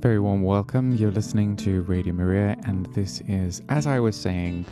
Very 0.00 0.18
warm 0.18 0.42
welcome. 0.42 0.94
You're 0.94 1.10
listening 1.10 1.56
to 1.56 1.82
Radio 1.82 2.14
Maria, 2.14 2.56
and 2.64 2.86
this 2.94 3.20
is, 3.28 3.60
as 3.68 3.86
I 3.86 4.00
was 4.00 4.16
saying, 4.16 4.64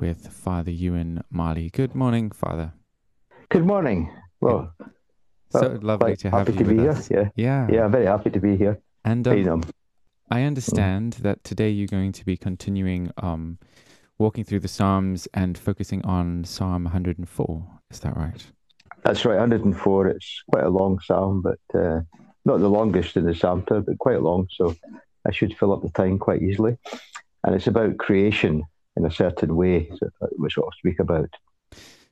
with 0.00 0.26
Father 0.26 0.72
Euan 0.72 1.22
Marley. 1.30 1.70
Good 1.70 1.94
morning, 1.94 2.30
Father. 2.32 2.72
Good 3.50 3.64
morning. 3.64 4.10
Well, 4.40 4.72
so 5.50 5.78
lovely 5.80 6.16
to 6.16 6.30
have 6.30 6.48
happy 6.48 6.52
you 6.54 6.58
to 6.58 6.64
be 6.64 6.74
with 6.74 6.82
here. 6.82 6.90
us. 6.90 7.10
Yeah, 7.10 7.28
Yeah. 7.36 7.68
yeah, 7.70 7.84
I'm 7.84 7.92
very 7.92 8.06
happy 8.06 8.30
to 8.30 8.40
be 8.40 8.56
here. 8.56 8.80
And 9.04 9.26
um, 9.28 9.62
I 10.30 10.42
understand 10.42 11.14
that 11.22 11.44
today 11.44 11.70
you're 11.70 11.86
going 11.86 12.12
to 12.12 12.24
be 12.24 12.36
continuing 12.36 13.12
um, 13.18 13.58
walking 14.18 14.42
through 14.42 14.60
the 14.60 14.68
Psalms 14.68 15.28
and 15.34 15.56
focusing 15.56 16.04
on 16.04 16.42
Psalm 16.44 16.84
104. 16.84 17.66
Is 17.90 18.00
that 18.00 18.16
right? 18.16 18.44
that's 19.04 19.24
right. 19.24 19.38
104. 19.38 20.08
It's 20.08 20.42
quite 20.50 20.64
a 20.64 20.70
long 20.70 20.98
psalm, 20.98 21.42
but 21.42 21.60
uh, 21.78 22.00
not 22.44 22.60
the 22.60 22.68
longest 22.68 23.16
in 23.16 23.24
the 23.24 23.34
psalter, 23.34 23.80
but 23.80 23.98
quite 23.98 24.22
long. 24.22 24.46
So 24.50 24.74
I 25.26 25.32
should 25.32 25.56
fill 25.56 25.72
up 25.72 25.82
the 25.82 25.90
time 25.90 26.18
quite 26.18 26.42
easily. 26.42 26.76
And 27.44 27.54
it's 27.54 27.66
about 27.66 27.98
creation 27.98 28.64
in 28.96 29.04
a 29.04 29.10
certain 29.10 29.56
way, 29.56 29.90
which 30.32 30.56
I'll 30.58 30.70
speak 30.78 31.00
about. 31.00 31.30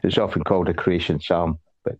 It's 0.03 0.19
often 0.19 0.43
called 0.45 0.69
a 0.69 0.75
creation 0.75 1.21
psalm, 1.21 1.59
but 1.85 1.97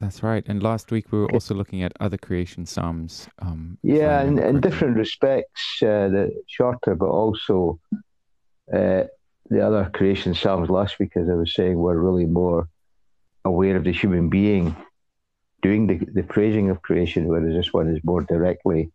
That's 0.00 0.22
right. 0.22 0.44
And 0.46 0.62
last 0.62 0.90
week 0.90 1.12
we 1.12 1.18
were 1.18 1.30
also 1.32 1.54
looking 1.54 1.82
at 1.82 1.92
other 2.00 2.16
creation 2.16 2.66
Psalms. 2.66 3.28
Um, 3.40 3.78
Yeah, 3.82 4.22
in, 4.22 4.38
in 4.38 4.60
different 4.60 4.96
respects, 4.96 5.82
uh, 5.82 6.08
the 6.08 6.42
shorter, 6.48 6.94
but 6.94 7.08
also 7.08 7.78
uh, 8.72 9.04
the 9.50 9.60
other 9.60 9.90
creation 9.92 10.34
psalms 10.34 10.70
last 10.70 10.98
week, 10.98 11.12
as 11.16 11.28
I 11.28 11.34
was 11.34 11.54
saying, 11.54 11.76
were 11.76 12.00
really 12.00 12.26
more 12.26 12.68
aware 13.44 13.76
of 13.76 13.84
the 13.84 13.92
human 13.92 14.28
being 14.28 14.74
doing 15.62 15.86
the, 15.86 16.04
the 16.12 16.24
praising 16.24 16.70
of 16.70 16.82
creation, 16.82 17.28
whereas 17.28 17.54
this 17.54 17.72
one 17.72 17.88
is 17.88 18.02
more 18.04 18.22
directly 18.22 18.90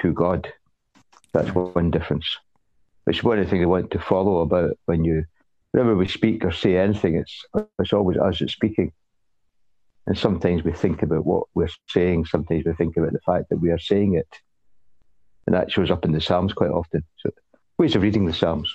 to 0.00 0.12
God. 0.12 0.50
That's 1.32 1.54
one 1.54 1.90
difference. 1.90 2.26
Which 3.04 3.18
is 3.18 3.24
one 3.24 3.38
of 3.38 3.44
the 3.44 3.50
things 3.50 3.62
I 3.62 3.66
want 3.66 3.90
to 3.92 4.00
follow 4.00 4.40
about 4.40 4.76
when 4.86 5.04
you, 5.04 5.24
whenever 5.72 5.94
we 5.94 6.08
speak 6.08 6.44
or 6.44 6.52
say 6.52 6.76
anything, 6.76 7.14
it's 7.14 7.44
it's 7.78 7.92
always 7.92 8.18
us 8.18 8.38
that's 8.38 8.52
speaking. 8.52 8.92
And 10.06 10.16
sometimes 10.16 10.64
we 10.64 10.72
think 10.72 11.02
about 11.02 11.26
what 11.26 11.44
we're 11.54 11.68
saying, 11.88 12.24
sometimes 12.24 12.64
we 12.64 12.72
think 12.72 12.96
about 12.96 13.12
the 13.12 13.20
fact 13.20 13.50
that 13.50 13.58
we 13.58 13.70
are 13.70 13.78
saying 13.78 14.14
it. 14.14 14.28
And 15.46 15.54
that 15.54 15.70
shows 15.70 15.90
up 15.90 16.04
in 16.04 16.12
the 16.12 16.20
Psalms 16.20 16.54
quite 16.54 16.70
often. 16.70 17.04
So 17.18 17.30
ways 17.78 17.94
of 17.94 18.02
reading 18.02 18.24
the 18.24 18.32
Psalms. 18.32 18.74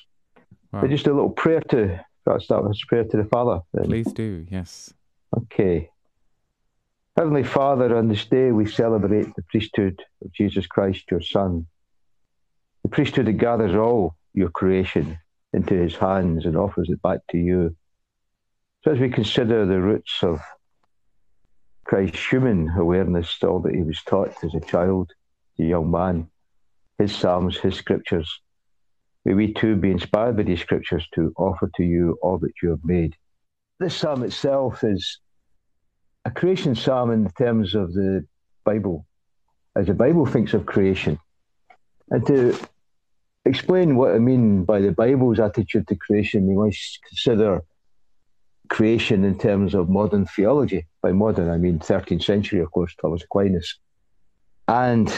Wow. 0.71 0.81
But 0.81 0.89
just 0.91 1.07
a 1.07 1.13
little 1.13 1.31
prayer 1.31 1.61
to 1.69 1.99
start 2.39 2.63
with 2.63 2.77
a 2.77 2.87
prayer 2.87 3.03
to 3.03 3.17
the 3.17 3.25
Father. 3.25 3.61
Then. 3.73 3.85
Please 3.85 4.11
do. 4.13 4.45
Yes. 4.49 4.93
Okay. 5.35 5.89
Heavenly 7.15 7.43
Father, 7.43 7.95
on 7.95 8.07
this 8.07 8.25
day 8.25 8.51
we 8.51 8.65
celebrate 8.65 9.35
the 9.35 9.43
priesthood 9.43 10.01
of 10.25 10.33
Jesus 10.33 10.65
Christ, 10.65 11.11
your 11.11 11.21
Son. 11.21 11.67
The 12.81 12.89
priesthood 12.89 13.27
that 13.27 13.33
gathers 13.33 13.75
all 13.75 14.15
your 14.33 14.49
creation 14.49 15.19
into 15.53 15.75
his 15.75 15.95
hands 15.95 16.47
and 16.47 16.57
offers 16.57 16.89
it 16.89 16.99
back 17.03 17.19
to 17.29 17.37
you. 17.37 17.75
So 18.83 18.93
as 18.93 18.99
we 18.99 19.09
consider 19.09 19.63
the 19.63 19.79
roots 19.79 20.23
of 20.23 20.41
Christ's 21.83 22.31
human 22.31 22.69
awareness, 22.75 23.37
all 23.43 23.59
that 23.59 23.75
he 23.75 23.83
was 23.83 24.01
taught 24.01 24.33
as 24.43 24.55
a 24.55 24.59
child, 24.59 25.11
a 25.59 25.63
young 25.63 25.91
man, 25.91 26.31
his 26.97 27.15
psalms, 27.15 27.59
his 27.59 27.75
scriptures, 27.75 28.41
may 29.23 29.35
we 29.35 29.53
too 29.53 29.75
be 29.75 29.91
inspired 29.91 30.35
by 30.35 30.43
these 30.43 30.61
scriptures 30.61 31.07
to 31.13 31.31
offer 31.37 31.69
to 31.75 31.83
you 31.83 32.17
all 32.23 32.39
that 32.39 32.53
you 32.63 32.71
have 32.71 32.83
made. 32.83 33.15
This 33.79 33.95
psalm 33.95 34.23
itself 34.23 34.83
is 34.83 35.19
a 36.25 36.31
creation 36.31 36.75
psalm 36.75 37.11
in 37.11 37.29
terms 37.31 37.75
of 37.75 37.93
the 37.93 38.25
Bible, 38.63 39.05
as 39.75 39.87
the 39.87 39.93
Bible 39.93 40.25
thinks 40.25 40.53
of 40.53 40.65
creation. 40.65 41.19
And 42.09 42.25
to 42.27 42.57
explain 43.45 43.95
what 43.95 44.15
I 44.15 44.19
mean 44.19 44.63
by 44.63 44.79
the 44.79 44.91
Bible's 44.91 45.39
attitude 45.39 45.87
to 45.87 45.95
creation, 45.95 46.47
we 46.47 46.55
must 46.55 46.99
consider 47.07 47.63
creation 48.69 49.23
in 49.25 49.37
terms 49.37 49.73
of 49.73 49.89
modern 49.89 50.25
theology. 50.25 50.85
By 51.01 51.11
modern, 51.11 51.49
I 51.49 51.57
mean 51.57 51.79
13th 51.79 52.23
century, 52.23 52.61
of 52.61 52.71
course, 52.71 52.95
Thomas 52.95 53.23
Aquinas. 53.23 53.75
And 54.67 55.09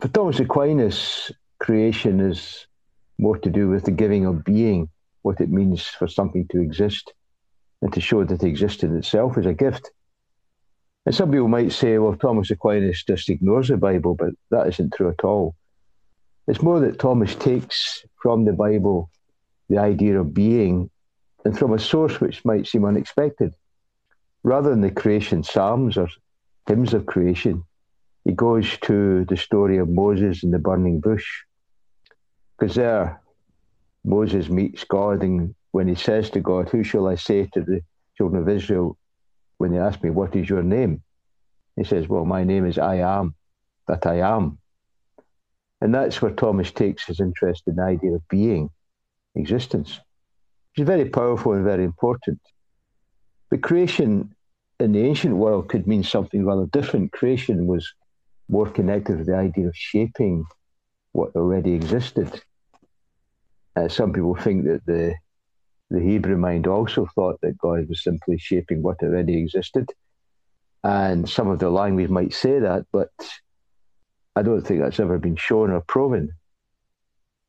for 0.00 0.08
Thomas 0.08 0.40
Aquinas, 0.40 1.30
creation 1.60 2.20
is 2.20 2.66
more 3.18 3.38
to 3.38 3.50
do 3.50 3.68
with 3.68 3.84
the 3.84 3.92
giving 3.92 4.26
of 4.26 4.42
being, 4.42 4.88
what 5.22 5.40
it 5.40 5.48
means 5.48 5.86
for 5.86 6.08
something 6.08 6.48
to 6.48 6.60
exist 6.60 7.12
and 7.82 7.92
to 7.92 8.00
show 8.00 8.24
that 8.24 8.42
existence 8.44 9.06
itself 9.06 9.36
is 9.36 9.44
a 9.44 9.52
gift. 9.52 9.90
And 11.04 11.14
some 11.14 11.32
people 11.32 11.48
might 11.48 11.72
say, 11.72 11.98
well, 11.98 12.14
Thomas 12.14 12.50
Aquinas 12.50 13.02
just 13.02 13.28
ignores 13.28 13.68
the 13.68 13.76
Bible, 13.76 14.14
but 14.14 14.30
that 14.50 14.68
isn't 14.68 14.94
true 14.94 15.10
at 15.10 15.24
all. 15.24 15.56
It's 16.46 16.62
more 16.62 16.80
that 16.80 17.00
Thomas 17.00 17.34
takes 17.34 18.04
from 18.22 18.44
the 18.44 18.52
Bible 18.52 19.10
the 19.68 19.78
idea 19.78 20.20
of 20.20 20.32
being 20.32 20.90
and 21.44 21.58
from 21.58 21.72
a 21.72 21.78
source 21.78 22.20
which 22.20 22.44
might 22.44 22.68
seem 22.68 22.84
unexpected. 22.84 23.52
Rather 24.44 24.70
than 24.70 24.80
the 24.80 24.90
creation 24.90 25.42
psalms 25.42 25.96
or 25.96 26.08
hymns 26.68 26.94
of 26.94 27.06
creation, 27.06 27.64
he 28.24 28.32
goes 28.32 28.78
to 28.82 29.24
the 29.24 29.36
story 29.36 29.78
of 29.78 29.88
Moses 29.88 30.44
in 30.44 30.52
the 30.52 30.58
burning 30.58 31.00
bush. 31.00 31.26
Because 32.58 32.76
there, 32.76 33.20
Moses 34.04 34.48
meets 34.48 34.84
God, 34.84 35.22
and 35.22 35.54
when 35.72 35.88
he 35.88 35.94
says 35.94 36.30
to 36.30 36.40
God, 36.40 36.68
Who 36.68 36.84
shall 36.84 37.08
I 37.08 37.16
say 37.16 37.48
to 37.52 37.60
the 37.60 37.80
children 38.16 38.42
of 38.42 38.48
Israel 38.48 38.96
when 39.58 39.72
they 39.72 39.78
ask 39.78 40.02
me, 40.02 40.10
What 40.10 40.36
is 40.36 40.48
your 40.48 40.62
name? 40.62 41.02
He 41.76 41.84
says, 41.84 42.08
Well, 42.08 42.24
my 42.24 42.44
name 42.44 42.66
is 42.66 42.78
I 42.78 42.96
am 42.96 43.34
that 43.88 44.06
I 44.06 44.20
am. 44.20 44.58
And 45.80 45.94
that's 45.94 46.22
where 46.22 46.30
Thomas 46.30 46.70
takes 46.70 47.06
his 47.06 47.18
interest 47.18 47.64
in 47.66 47.76
the 47.76 47.82
idea 47.82 48.14
of 48.14 48.28
being, 48.28 48.70
existence, 49.34 49.98
which 50.70 50.82
is 50.82 50.86
very 50.86 51.08
powerful 51.08 51.52
and 51.54 51.64
very 51.64 51.84
important. 51.84 52.40
But 53.50 53.62
creation 53.62 54.34
in 54.78 54.92
the 54.92 55.00
ancient 55.00 55.36
world 55.36 55.68
could 55.68 55.86
mean 55.86 56.04
something 56.04 56.44
rather 56.44 56.66
different. 56.66 57.12
Creation 57.12 57.66
was 57.66 57.92
more 58.48 58.68
connected 58.70 59.18
with 59.18 59.26
the 59.26 59.36
idea 59.36 59.66
of 59.66 59.74
shaping 59.74 60.44
what 61.12 61.34
already 61.34 61.72
existed. 61.72 62.40
Uh, 63.74 63.88
some 63.88 64.12
people 64.12 64.34
think 64.34 64.64
that 64.64 64.84
the 64.86 65.14
the 65.92 66.00
Hebrew 66.00 66.36
mind 66.36 66.66
also 66.66 67.06
thought 67.14 67.40
that 67.42 67.58
God 67.58 67.88
was 67.88 68.02
simply 68.02 68.38
shaping 68.38 68.82
what 68.82 69.02
already 69.02 69.38
existed, 69.38 69.90
and 70.82 71.28
some 71.28 71.48
of 71.48 71.58
the 71.58 71.70
language 71.70 72.10
might 72.10 72.32
say 72.32 72.58
that, 72.58 72.86
but 72.92 73.10
I 74.34 74.42
don't 74.42 74.62
think 74.62 74.80
that's 74.80 75.00
ever 75.00 75.18
been 75.18 75.36
shown 75.36 75.70
or 75.70 75.82
proven. 75.82 76.32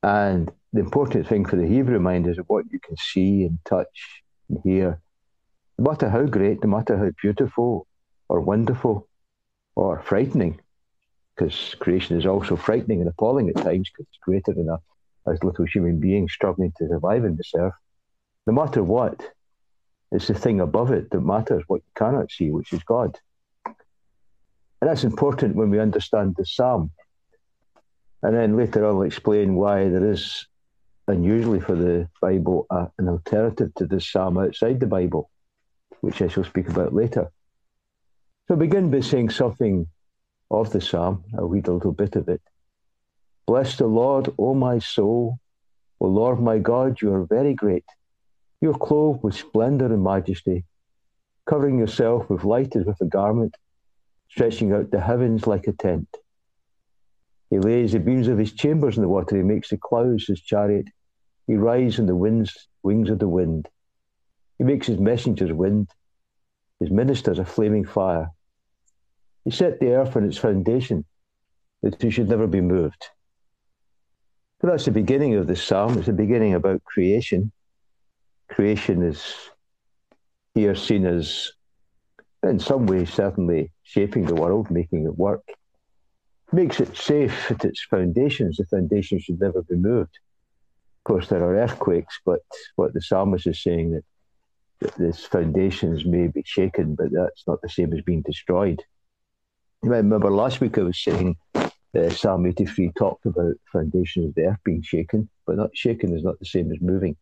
And 0.04 0.52
the 0.74 0.82
important 0.82 1.28
thing 1.28 1.46
for 1.46 1.56
the 1.56 1.66
Hebrew 1.66 2.00
mind 2.00 2.28
is 2.28 2.38
what 2.48 2.66
you 2.72 2.80
can 2.80 2.98
see 2.98 3.44
and 3.44 3.58
touch 3.66 4.22
and 4.50 4.60
hear. 4.64 5.00
No 5.80 5.92
matter 5.92 6.10
how 6.10 6.24
great, 6.24 6.64
no 6.64 6.70
matter 6.70 6.98
how 6.98 7.12
beautiful 7.22 7.88
or 8.28 8.42
wonderful 8.42 9.08
or 9.76 10.02
frightening, 10.02 10.60
because 11.36 11.76
creation 11.80 12.18
is 12.18 12.26
also 12.26 12.56
frightening 12.56 13.00
and 13.00 13.10
appalling 13.10 13.50
at 13.50 13.56
times 13.56 13.90
because 13.90 14.08
it's 14.12 14.20
greater 14.22 14.54
than 14.54 14.70
a 14.70 14.80
as 15.26 15.42
little 15.44 15.66
human 15.66 16.00
beings 16.00 16.34
struggling 16.34 16.74
to 16.78 16.88
survive 16.88 17.24
in 17.24 17.38
this 17.38 17.54
earth. 17.56 17.74
No 18.46 18.54
matter 18.54 18.84
what, 18.84 19.22
it's 20.12 20.28
the 20.28 20.34
thing 20.34 20.60
above 20.60 20.92
it 20.92 21.10
that 21.12 21.22
matters, 21.22 21.64
what 21.68 21.78
you 21.78 21.92
cannot 21.96 22.32
see, 22.32 22.52
which 22.52 22.74
is 22.74 22.84
God. 22.84 23.18
And 23.66 24.90
that's 24.90 25.04
important 25.04 25.56
when 25.56 25.70
we 25.70 25.80
understand 25.80 26.36
the 26.38 26.46
psalm. 26.46 26.92
And 28.22 28.36
then 28.36 28.58
later 28.58 28.86
I'll 28.86 29.02
explain 29.04 29.56
why 29.56 29.90
there 29.90 30.12
is, 30.12 30.46
unusually 31.08 31.60
for 31.60 31.76
the 31.76 32.10
Bible, 32.22 32.66
uh, 32.70 32.88
an 32.98 33.10
alternative 33.10 33.74
to 33.76 33.86
this 33.86 34.10
psalm 34.12 34.38
outside 34.38 34.80
the 34.80 34.88
Bible, 34.88 35.30
which 36.02 36.22
I 36.22 36.28
shall 36.28 36.44
speak 36.44 36.70
about 36.70 36.94
later. 36.94 37.32
So 38.48 38.56
begin 38.56 38.92
by 38.92 39.00
saying 39.00 39.30
something 39.30 39.88
of 40.52 40.72
the 40.72 40.82
psalm. 40.82 41.24
I'll 41.38 41.48
read 41.48 41.68
a 41.68 41.74
little 41.74 41.94
bit 41.94 42.16
of 42.16 42.28
it. 42.30 42.42
Bless 43.48 43.78
the 43.78 43.88
Lord, 43.88 44.34
O 44.38 44.54
my 44.54 44.80
soul. 44.80 45.40
O 46.00 46.08
Lord 46.08 46.42
my 46.42 46.60
God, 46.60 47.02
you 47.02 47.14
are 47.14 47.26
very 47.26 47.54
great. 47.54 47.86
You 48.64 48.72
are 48.72 48.78
clothed 48.78 49.24
with 49.24 49.36
splendor 49.36 49.88
and 49.88 50.02
majesty, 50.02 50.64
covering 51.46 51.78
yourself 51.78 52.30
with 52.30 52.46
light 52.46 52.78
as 52.78 52.86
with 52.86 53.02
a 53.02 53.06
garment, 53.06 53.58
stretching 54.30 54.72
out 54.72 54.90
the 54.90 55.02
heavens 55.02 55.46
like 55.46 55.68
a 55.68 55.74
tent. 55.74 56.08
He 57.50 57.60
lays 57.60 57.92
the 57.92 58.00
beams 58.00 58.30
of 58.30 58.38
his 58.38 58.54
chambers 58.54 58.96
in 58.96 59.04
the 59.04 59.10
water. 59.10 59.36
He 59.36 59.44
makes 59.44 59.72
the 59.72 59.76
clouds 59.76 60.28
his 60.28 60.40
chariot. 60.40 60.86
He 61.46 61.56
rides 61.56 62.00
on 62.00 62.06
the 62.06 62.16
winds, 62.16 62.70
wings 62.84 63.10
of 63.10 63.20
the 63.20 63.28
wind. 63.28 63.68
He 64.60 64.64
makes 64.64 64.88
his 64.88 64.98
messengers 64.98 65.52
wind, 65.52 65.90
his 66.80 66.90
ministers 66.90 67.40
a 67.40 67.44
flaming 67.44 67.84
fire. 67.84 68.30
He 69.44 69.52
set 69.52 69.82
the 69.82 69.92
earth 69.92 70.16
on 70.16 70.24
its 70.24 70.38
foundation, 70.38 71.04
that 71.82 72.02
it 72.02 72.12
should 72.12 72.30
never 72.30 72.48
be 72.48 72.62
moved. 72.62 73.08
So 74.62 74.68
that's 74.68 74.86
the 74.86 74.92
beginning 74.92 75.36
of 75.36 75.48
the 75.48 75.58
psalm. 75.58 75.98
It's 75.98 76.06
the 76.06 76.14
beginning 76.14 76.54
about 76.54 76.82
creation. 76.86 77.52
Creation 78.54 79.02
is 79.02 79.34
here 80.54 80.76
seen 80.76 81.08
as, 81.08 81.52
in 82.44 82.60
some 82.60 82.86
ways, 82.86 83.12
certainly 83.12 83.72
shaping 83.82 84.26
the 84.26 84.36
world, 84.36 84.70
making 84.70 85.06
it 85.06 85.18
work. 85.18 85.42
Makes 86.52 86.80
it 86.80 86.96
safe 86.96 87.50
at 87.50 87.66
its 87.66 87.84
foundations. 87.90 88.58
The 88.58 88.66
foundations 88.66 89.24
should 89.24 89.40
never 89.40 89.64
be 89.64 89.76
moved. 89.76 90.20
Of 91.00 91.04
course, 91.06 91.28
there 91.30 91.44
are 91.44 91.58
earthquakes, 91.58 92.20
but 92.26 92.42
what 92.76 92.94
the 92.94 93.02
psalmist 93.02 93.48
is 93.48 93.64
saying 93.64 93.92
that, 93.94 94.04
that 94.82 94.96
this 94.98 95.26
foundations 95.26 96.06
may 96.06 96.28
be 96.28 96.44
shaken, 96.46 96.94
but 96.94 97.08
that's 97.12 97.48
not 97.48 97.60
the 97.64 97.70
same 97.70 97.92
as 97.92 98.02
being 98.02 98.22
destroyed. 98.22 98.84
You 99.82 99.90
might 99.90 99.98
remember 99.98 100.30
last 100.30 100.62
week 100.62 100.78
I 100.78 100.84
was 100.84 101.04
saying 101.04 101.36
uh, 101.56 102.10
Psalm 102.10 102.46
83 102.46 102.92
talked 102.98 103.26
about 103.26 103.56
foundations 103.72 104.28
of 104.28 104.36
the 104.36 104.46
earth 104.46 104.60
being 104.64 104.84
shaken, 104.84 105.28
but 105.48 105.58
not 105.58 105.76
shaken 105.76 106.16
is 106.16 106.24
not 106.24 106.38
the 106.38 106.46
same 106.46 106.72
as 106.72 106.80
moving. 106.82 107.18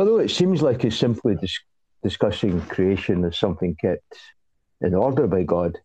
But 0.00 0.06
though 0.06 0.18
it 0.20 0.30
seems 0.30 0.62
like 0.62 0.80
he's 0.80 0.98
simply 0.98 1.34
dis- 1.34 1.60
discussing 2.02 2.58
creation 2.62 3.22
as 3.26 3.38
something 3.38 3.76
kept 3.78 4.16
in 4.80 4.94
order 4.94 5.26
by 5.26 5.42
God, 5.42 5.76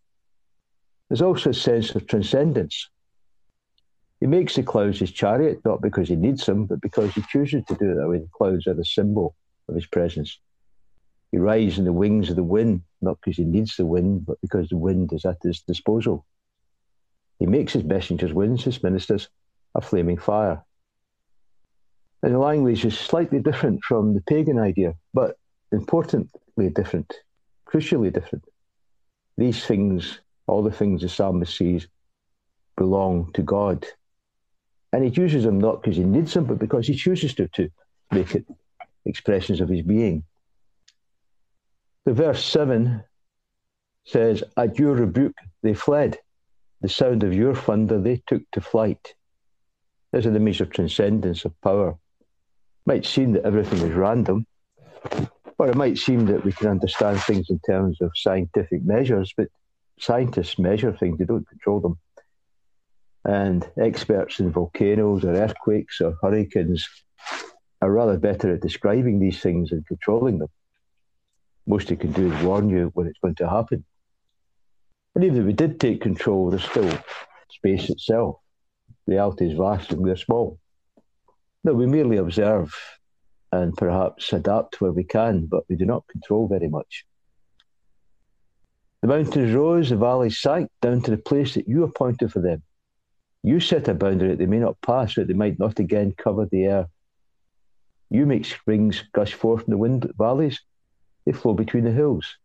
there's 1.10 1.22
also 1.22 1.50
a 1.50 1.54
sense 1.54 1.94
of 1.96 2.08
transcendence. 2.08 2.88
He 4.22 4.28
makes 4.28 4.56
the 4.56 4.64
clouds 4.64 5.02
his 5.02 5.12
chariot, 5.12 5.60
not 5.66 5.82
because 5.82 6.08
he 6.08 6.16
needs 6.16 6.46
them, 6.46 6.66
but 6.66 6.80
because 6.80 7.14
he 7.14 7.24
chooses 7.24 7.66
to 7.66 7.76
do 7.76 7.92
it 7.92 7.96
that 7.96 8.08
way. 8.08 8.20
The 8.20 8.30
clouds 8.32 8.68
are 8.68 8.74
the 8.74 8.86
symbol 8.86 9.36
of 9.68 9.76
his 9.76 9.86
presence. 9.86 10.40
He 11.34 11.38
rides 11.38 11.78
in 11.78 11.84
the 11.84 11.92
wings 11.92 12.30
of 12.30 12.38
the 12.38 12.44
wind, 12.44 12.84
not 13.02 13.18
because 13.20 13.36
he 13.36 13.44
needs 13.44 13.76
the 13.76 13.86
wind, 13.86 14.26
but 14.26 14.40
because 14.40 14.70
the 14.70 14.78
wind 14.78 15.12
is 15.12 15.26
at 15.26 15.40
his 15.44 15.60
disposal. 15.60 16.26
He 17.40 17.48
makes 17.48 17.74
his 17.74 17.84
messengers 17.84 18.32
winds, 18.32 18.64
his 18.64 18.82
ministers 18.82 19.28
a 19.76 19.82
flaming 19.82 20.20
fire. 20.20 20.64
The 22.26 22.40
language 22.40 22.84
is 22.86 22.98
slightly 22.98 23.40
different 23.40 23.84
from 23.84 24.16
the 24.16 24.22
pagan 24.22 24.58
idea, 24.58 24.96
but 25.14 25.38
importantly 25.72 26.72
different, 26.72 27.14
crucially 27.68 28.12
different. 28.12 28.44
These 29.38 29.64
things, 29.64 30.22
all 30.48 30.64
the 30.64 30.72
things 30.72 31.04
the 31.04 31.10
psalmist 31.10 31.56
sees, 31.56 31.88
belong 32.78 33.32
to 33.34 33.44
God. 33.44 33.86
And 34.92 35.04
he 35.04 35.22
uses 35.22 35.44
them 35.44 35.60
not 35.60 35.84
because 35.84 35.98
he 35.98 36.04
needs 36.04 36.34
them, 36.34 36.46
but 36.46 36.58
because 36.58 36.88
he 36.88 36.96
chooses 36.96 37.36
to, 37.36 37.48
to 37.50 37.70
make 38.12 38.34
it 38.34 38.48
expressions 39.06 39.62
of 39.62 39.70
his 39.70 39.84
being. 39.84 40.24
The 42.06 42.14
verse 42.14 42.44
7 42.44 43.04
says, 44.04 44.44
At 44.58 44.80
your 44.80 44.96
rebuke 44.96 45.38
they 45.62 45.76
fled 45.76 46.18
the 46.82 46.90
sound 46.90 47.22
of 47.22 47.36
your 47.36 47.54
thunder 47.54 48.02
they 48.02 48.24
took 48.26 48.42
to 48.54 48.62
flight. 48.62 49.14
There's 50.12 50.26
an 50.26 50.36
image 50.36 50.60
of 50.60 50.72
transcendence, 50.72 51.46
of 51.46 51.54
power. 51.62 52.00
Might 52.86 53.06
seem 53.06 53.34
that 53.34 53.46
everything 53.46 53.80
is 53.80 53.96
random, 53.96 54.46
or 55.58 55.70
it 55.70 55.76
might 55.76 55.98
seem 55.98 56.26
that 56.28 56.44
we 56.44 56.52
can 56.52 56.68
understand 56.68 57.20
things 57.22 57.50
in 57.50 57.60
terms 57.66 58.02
of 58.02 58.12
scientific 58.16 58.84
measures, 58.84 59.34
but 59.36 59.48
scientists 60.00 60.60
measure 60.60 60.94
things, 60.94 61.18
they 61.18 61.26
don't 61.26 61.48
control 61.48 61.80
them. 61.80 61.98
And 63.24 63.68
experts 63.78 64.40
in 64.40 64.52
volcanoes 64.52 65.24
or 65.24 65.34
earthquakes 65.34 66.00
or 66.02 66.16
hurricanes 66.22 66.88
are 67.82 67.92
rather 67.92 68.18
better 68.18 68.54
at 68.54 68.62
describing 68.62 69.20
these 69.20 69.42
things 69.42 69.72
and 69.72 69.86
controlling 69.88 70.40
them. 70.40 70.50
Most 71.66 71.88
they 71.88 71.96
can 71.96 72.12
do 72.12 72.32
is 72.32 72.44
warn 72.44 72.70
you 72.70 72.92
when 72.94 73.08
it's 73.08 73.20
going 73.20 73.36
to 73.36 73.50
happen. 73.50 73.84
And 75.16 75.24
even 75.24 75.40
if 75.40 75.46
we 75.46 75.54
did 75.54 75.80
take 75.80 76.02
control, 76.02 76.50
there's 76.50 76.64
still 76.64 76.92
space 77.50 77.90
itself. 77.90 78.38
Reality 79.08 79.50
is 79.50 79.58
vast 79.58 79.92
and 79.92 80.02
we're 80.02 80.18
small. 80.18 80.60
No, 81.66 81.74
we 81.74 81.88
merely 81.88 82.18
observe 82.18 82.76
and 83.52 83.76
perhaps 83.76 84.32
adapt 84.32 84.80
where 84.80 84.92
we 84.92 85.04
can, 85.04 85.48
but 85.48 85.64
we 85.68 85.76
do 85.76 85.84
not 85.84 86.08
control 86.08 86.48
very 86.48 86.70
much. 86.70 87.06
The 89.02 89.08
mountains 89.08 89.52
rose, 89.52 89.90
the 89.90 89.96
valleys 89.96 90.40
sank 90.40 90.70
down 90.80 91.02
to 91.02 91.12
the 91.12 91.18
place 91.18 91.56
that 91.56 91.68
you 91.68 91.84
appointed 91.84 92.32
for 92.32 92.40
them. 92.40 92.62
You 93.42 93.60
set 93.60 93.88
a 93.88 93.96
boundary 93.96 94.30
that 94.30 94.38
they 94.38 94.46
may 94.46 94.60
not 94.60 94.80
pass, 94.82 95.16
that 95.16 95.28
they 95.28 95.34
might 95.34 95.58
not 95.58 95.80
again 95.80 96.14
cover 96.16 96.46
the 96.46 96.66
air. 96.66 96.86
You 98.12 98.28
make 98.28 98.46
springs 98.46 99.04
gush 99.12 99.34
forth 99.34 99.64
in 99.64 99.72
the 99.72 99.78
wind 99.80 100.08
valleys, 100.20 100.62
they 101.26 101.32
flow 101.32 101.56
between 101.56 101.86
the 101.86 101.92
hills. 101.92 102.38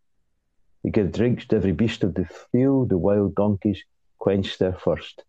You 0.82 0.92
give 0.92 1.12
drinks 1.12 1.46
to 1.48 1.56
every 1.56 1.72
beast 1.72 2.04
of 2.04 2.14
the 2.14 2.24
field, 2.52 2.88
the 2.88 2.96
wild 2.96 3.34
donkeys 3.34 3.82
quench 4.18 4.56
their 4.56 4.72
thirst. 4.72 5.24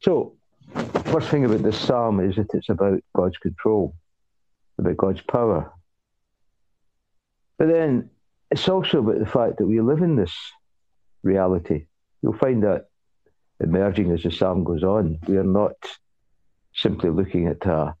So, 0.00 0.34
first 0.72 1.28
thing 1.28 1.44
about 1.44 1.62
this 1.62 1.78
psalm 1.78 2.20
is 2.20 2.36
that 2.36 2.52
it's 2.54 2.68
about 2.68 3.00
God's 3.14 3.38
control, 3.38 3.94
about 4.78 4.96
God's 4.96 5.20
power. 5.20 5.72
But 7.58 7.68
then 7.68 8.10
it's 8.50 8.68
also 8.68 8.98
about 8.98 9.18
the 9.18 9.26
fact 9.26 9.58
that 9.58 9.66
we 9.66 9.80
live 9.80 10.02
in 10.02 10.16
this 10.16 10.34
reality. 11.22 11.86
You'll 12.22 12.32
find 12.36 12.62
that 12.64 12.86
emerging 13.60 14.12
as 14.12 14.22
the 14.22 14.30
psalm 14.30 14.64
goes 14.64 14.82
on. 14.82 15.18
We 15.26 15.36
are 15.36 15.44
not 15.44 15.76
simply 16.74 17.10
looking 17.10 17.46
at 17.46 17.64
a, 17.66 17.94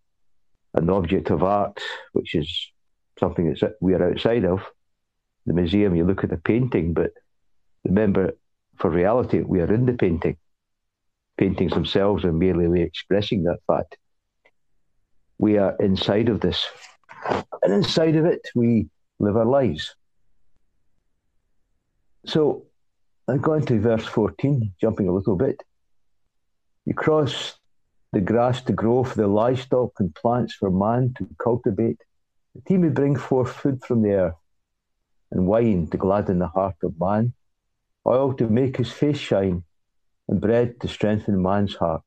an 0.74 0.90
object 0.90 1.30
of 1.30 1.42
art, 1.42 1.80
which 2.12 2.34
is 2.34 2.72
something 3.18 3.54
that 3.60 3.74
we 3.80 3.94
are 3.94 4.10
outside 4.10 4.44
of 4.44 4.62
the 5.46 5.52
museum, 5.52 5.94
you 5.94 6.04
look 6.04 6.24
at 6.24 6.30
the 6.30 6.38
painting, 6.38 6.94
but 6.94 7.10
remember, 7.84 8.32
for 8.76 8.90
reality, 8.90 9.40
we 9.40 9.60
are 9.60 9.72
in 9.72 9.86
the 9.86 9.92
painting. 9.92 10.36
Paintings 11.36 11.72
themselves 11.72 12.24
are 12.24 12.32
merely 12.32 12.82
expressing 12.82 13.42
that 13.44 13.58
fact. 13.66 13.96
We 15.38 15.58
are 15.58 15.76
inside 15.80 16.28
of 16.28 16.40
this. 16.40 16.64
And 17.62 17.72
inside 17.72 18.16
of 18.16 18.24
it, 18.24 18.48
we 18.54 18.88
live 19.18 19.36
our 19.36 19.44
lives. 19.44 19.96
So 22.26 22.66
I'm 23.26 23.40
going 23.40 23.66
to 23.66 23.80
verse 23.80 24.06
14, 24.06 24.74
jumping 24.80 25.08
a 25.08 25.12
little 25.12 25.36
bit. 25.36 25.62
You 26.84 26.94
cross 26.94 27.58
the 28.12 28.20
grass 28.20 28.62
to 28.62 28.72
grow 28.72 29.02
for 29.02 29.16
the 29.16 29.26
livestock 29.26 29.92
and 29.98 30.14
plants 30.14 30.54
for 30.54 30.70
man 30.70 31.14
to 31.18 31.28
cultivate, 31.42 32.00
that 32.54 32.62
he 32.66 32.76
may 32.76 32.88
bring 32.88 33.16
forth 33.16 33.52
food 33.52 33.82
from 33.84 34.02
the 34.02 34.12
earth 34.12 34.34
and 35.32 35.46
wine 35.46 35.88
to 35.88 35.96
gladden 35.96 36.38
the 36.38 36.46
heart 36.46 36.76
of 36.82 36.98
man, 37.00 37.32
oil 38.06 38.32
to 38.34 38.46
make 38.46 38.76
his 38.76 38.92
face 38.92 39.18
shine, 39.18 39.64
and 40.28 40.40
bread 40.40 40.80
to 40.80 40.88
strengthen 40.88 41.42
man's 41.42 41.74
heart. 41.74 42.02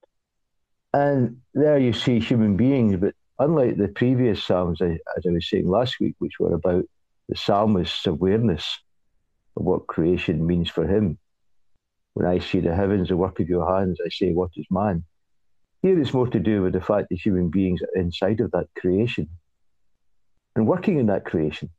And 0.94 1.42
there 1.54 1.78
you 1.78 1.94
see 1.94 2.20
human 2.20 2.58
beings, 2.58 2.98
but 2.98 3.14
unlike 3.40 3.78
the 3.78 3.90
previous 3.90 4.44
Psalms, 4.44 4.82
as 4.82 4.98
I 5.26 5.30
was 5.30 5.50
saying 5.50 5.68
last 5.68 6.00
week, 6.00 6.16
which 6.20 6.40
were 6.40 6.54
about 6.54 6.86
the 7.30 7.36
psalmist's 7.36 8.08
awareness 8.08 8.80
of 9.58 9.66
what 9.66 9.88
creation 9.88 10.46
means 10.46 10.70
for 10.70 10.88
him. 10.88 11.18
When 12.14 12.26
I 12.26 12.40
see 12.40 12.60
the 12.60 12.74
heavens, 12.74 13.10
the 13.10 13.18
work 13.18 13.40
of 13.40 13.50
your 13.50 13.78
hands, 13.78 14.00
I 14.04 14.10
say, 14.10 14.32
What 14.32 14.52
is 14.56 14.66
man? 14.72 15.04
Here 15.82 16.00
it's 16.00 16.14
more 16.14 16.28
to 16.28 16.40
do 16.40 16.64
with 16.64 16.74
the 16.74 16.82
fact 16.82 17.10
that 17.10 17.20
human 17.20 17.50
beings 17.50 17.82
are 17.82 18.02
inside 18.02 18.40
of 18.40 18.52
that 18.52 18.68
creation 18.76 19.30
and 20.56 20.66
working 20.66 20.98
in 20.98 21.06
that 21.08 21.26
creation. 21.26 21.70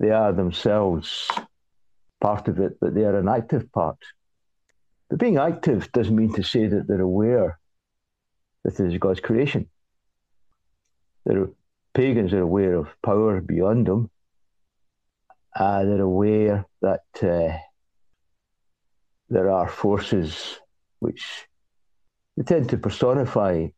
They 0.00 0.10
are 0.10 0.32
themselves 0.32 1.30
part 2.20 2.48
of 2.48 2.58
it, 2.58 2.78
but 2.80 2.94
they 2.94 3.04
are 3.04 3.16
an 3.16 3.28
active 3.28 3.70
part. 3.70 3.98
But 5.14 5.20
being 5.20 5.38
active 5.38 5.92
doesn't 5.92 6.16
mean 6.16 6.32
to 6.32 6.42
say 6.42 6.66
that 6.66 6.88
they're 6.88 7.00
aware 7.00 7.60
This 8.64 8.80
is 8.80 8.98
God's 8.98 9.20
creation. 9.20 9.68
The 11.24 11.54
pagans 11.94 12.32
are 12.32 12.40
aware 12.40 12.74
of 12.74 12.88
power 13.00 13.40
beyond 13.40 13.86
them. 13.86 14.10
Uh, 15.54 15.84
they're 15.84 16.00
aware 16.00 16.66
that 16.82 17.04
uh, 17.22 17.56
there 19.28 19.50
are 19.52 19.68
forces 19.68 20.58
which 20.98 21.46
they 22.36 22.42
tend 22.42 22.70
to 22.70 22.76
personify 22.76 23.68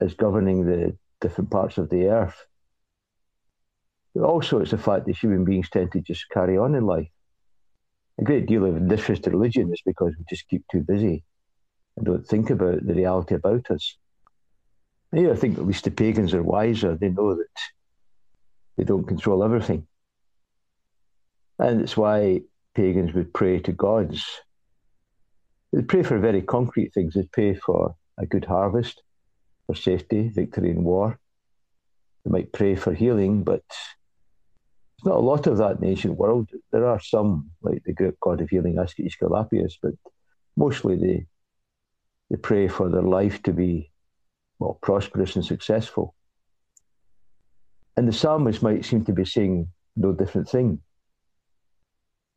as 0.00 0.14
governing 0.14 0.64
the 0.64 0.96
different 1.20 1.50
parts 1.50 1.76
of 1.76 1.90
the 1.90 2.06
earth. 2.06 2.46
But 4.14 4.24
also, 4.24 4.60
it's 4.60 4.70
the 4.70 4.78
fact 4.78 5.04
that 5.04 5.18
human 5.18 5.44
beings 5.44 5.68
tend 5.68 5.92
to 5.92 6.00
just 6.00 6.30
carry 6.30 6.56
on 6.56 6.74
in 6.74 6.86
life. 6.86 7.10
A 8.18 8.24
great 8.24 8.46
deal 8.46 8.64
of 8.64 8.76
indifference 8.76 9.20
to 9.20 9.30
religion 9.30 9.72
is 9.72 9.82
because 9.86 10.14
we 10.18 10.24
just 10.28 10.48
keep 10.48 10.64
too 10.70 10.80
busy 10.80 11.22
and 11.96 12.04
don't 12.04 12.26
think 12.26 12.50
about 12.50 12.84
the 12.84 12.94
reality 12.94 13.34
about 13.34 13.70
us. 13.70 13.96
And 15.12 15.30
I 15.30 15.36
think 15.36 15.56
at 15.56 15.66
least 15.66 15.84
the 15.84 15.90
pagans 15.90 16.34
are 16.34 16.42
wiser. 16.42 16.96
They 16.96 17.10
know 17.10 17.34
that 17.34 17.46
they 18.76 18.84
don't 18.84 19.06
control 19.06 19.44
everything. 19.44 19.86
And 21.58 21.80
it's 21.80 21.96
why 21.96 22.42
pagans 22.74 23.14
would 23.14 23.32
pray 23.32 23.60
to 23.60 23.72
gods. 23.72 24.24
They'd 25.72 25.88
pray 25.88 26.02
for 26.02 26.18
very 26.18 26.42
concrete 26.42 26.92
things. 26.94 27.14
They'd 27.14 27.32
pray 27.32 27.54
for 27.54 27.94
a 28.18 28.26
good 28.26 28.44
harvest, 28.44 29.02
for 29.66 29.74
safety, 29.74 30.28
victory 30.28 30.70
in 30.70 30.82
war. 30.82 31.18
They 32.24 32.30
might 32.30 32.52
pray 32.52 32.74
for 32.74 32.92
healing, 32.92 33.44
but 33.44 33.64
there's 34.98 35.12
not 35.12 35.18
a 35.18 35.26
lot 35.26 35.46
of 35.46 35.58
that 35.58 35.76
in 35.76 35.80
the 35.80 35.88
ancient 35.88 36.16
world. 36.16 36.50
There 36.72 36.86
are 36.86 37.00
some, 37.00 37.50
like 37.62 37.82
the 37.84 37.92
Greek 37.92 38.18
god 38.20 38.40
of 38.40 38.50
healing, 38.50 38.76
Aesculapius, 38.76 39.74
but 39.82 39.94
mostly 40.56 40.96
they 40.96 41.26
they 42.30 42.36
pray 42.36 42.68
for 42.68 42.90
their 42.90 43.02
life 43.02 43.42
to 43.44 43.52
be 43.52 43.90
well 44.58 44.78
prosperous 44.82 45.36
and 45.36 45.44
successful. 45.44 46.14
And 47.96 48.06
the 48.06 48.12
psalmist 48.12 48.62
might 48.62 48.84
seem 48.84 49.04
to 49.06 49.12
be 49.12 49.24
saying 49.24 49.68
no 49.96 50.12
different 50.12 50.48
thing. 50.48 50.80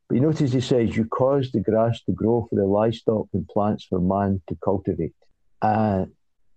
But 0.08 0.16
you 0.16 0.22
notice 0.22 0.54
he 0.54 0.62
says, 0.62 0.96
You 0.96 1.06
cause 1.06 1.52
the 1.52 1.60
grass 1.60 2.02
to 2.04 2.12
grow 2.14 2.48
for 2.50 2.56
the 2.56 2.66
livestock 2.66 3.28
and 3.34 3.48
plants 3.48 3.86
for 3.86 4.00
man 4.00 4.42
to 4.48 4.58
cultivate. 4.64 5.16
Uh, 5.62 6.06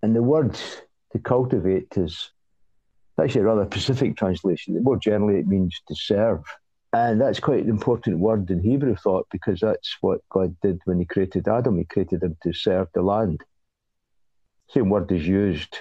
and 0.02 0.14
the 0.14 0.22
word 0.22 0.56
to 1.12 1.18
cultivate 1.18 1.96
is 1.96 2.30
actually 3.18 3.42
a 3.42 3.44
rather 3.44 3.66
specific 3.66 4.16
translation. 4.16 4.82
More 4.82 4.96
generally, 4.96 5.38
it 5.38 5.46
means 5.46 5.80
to 5.88 5.94
serve. 5.94 6.42
And 6.92 7.20
that's 7.20 7.40
quite 7.40 7.64
an 7.64 7.70
important 7.70 8.18
word 8.18 8.50
in 8.50 8.62
Hebrew 8.62 8.94
thought 8.94 9.26
because 9.32 9.60
that's 9.60 9.96
what 10.00 10.20
God 10.30 10.54
did 10.62 10.80
when 10.84 11.00
He 11.00 11.04
created 11.04 11.48
Adam. 11.48 11.78
He 11.78 11.84
created 11.84 12.22
him 12.22 12.36
to 12.42 12.52
serve 12.52 12.88
the 12.94 13.02
land. 13.02 13.42
Same 14.68 14.88
word 14.88 15.10
is 15.10 15.26
used 15.26 15.76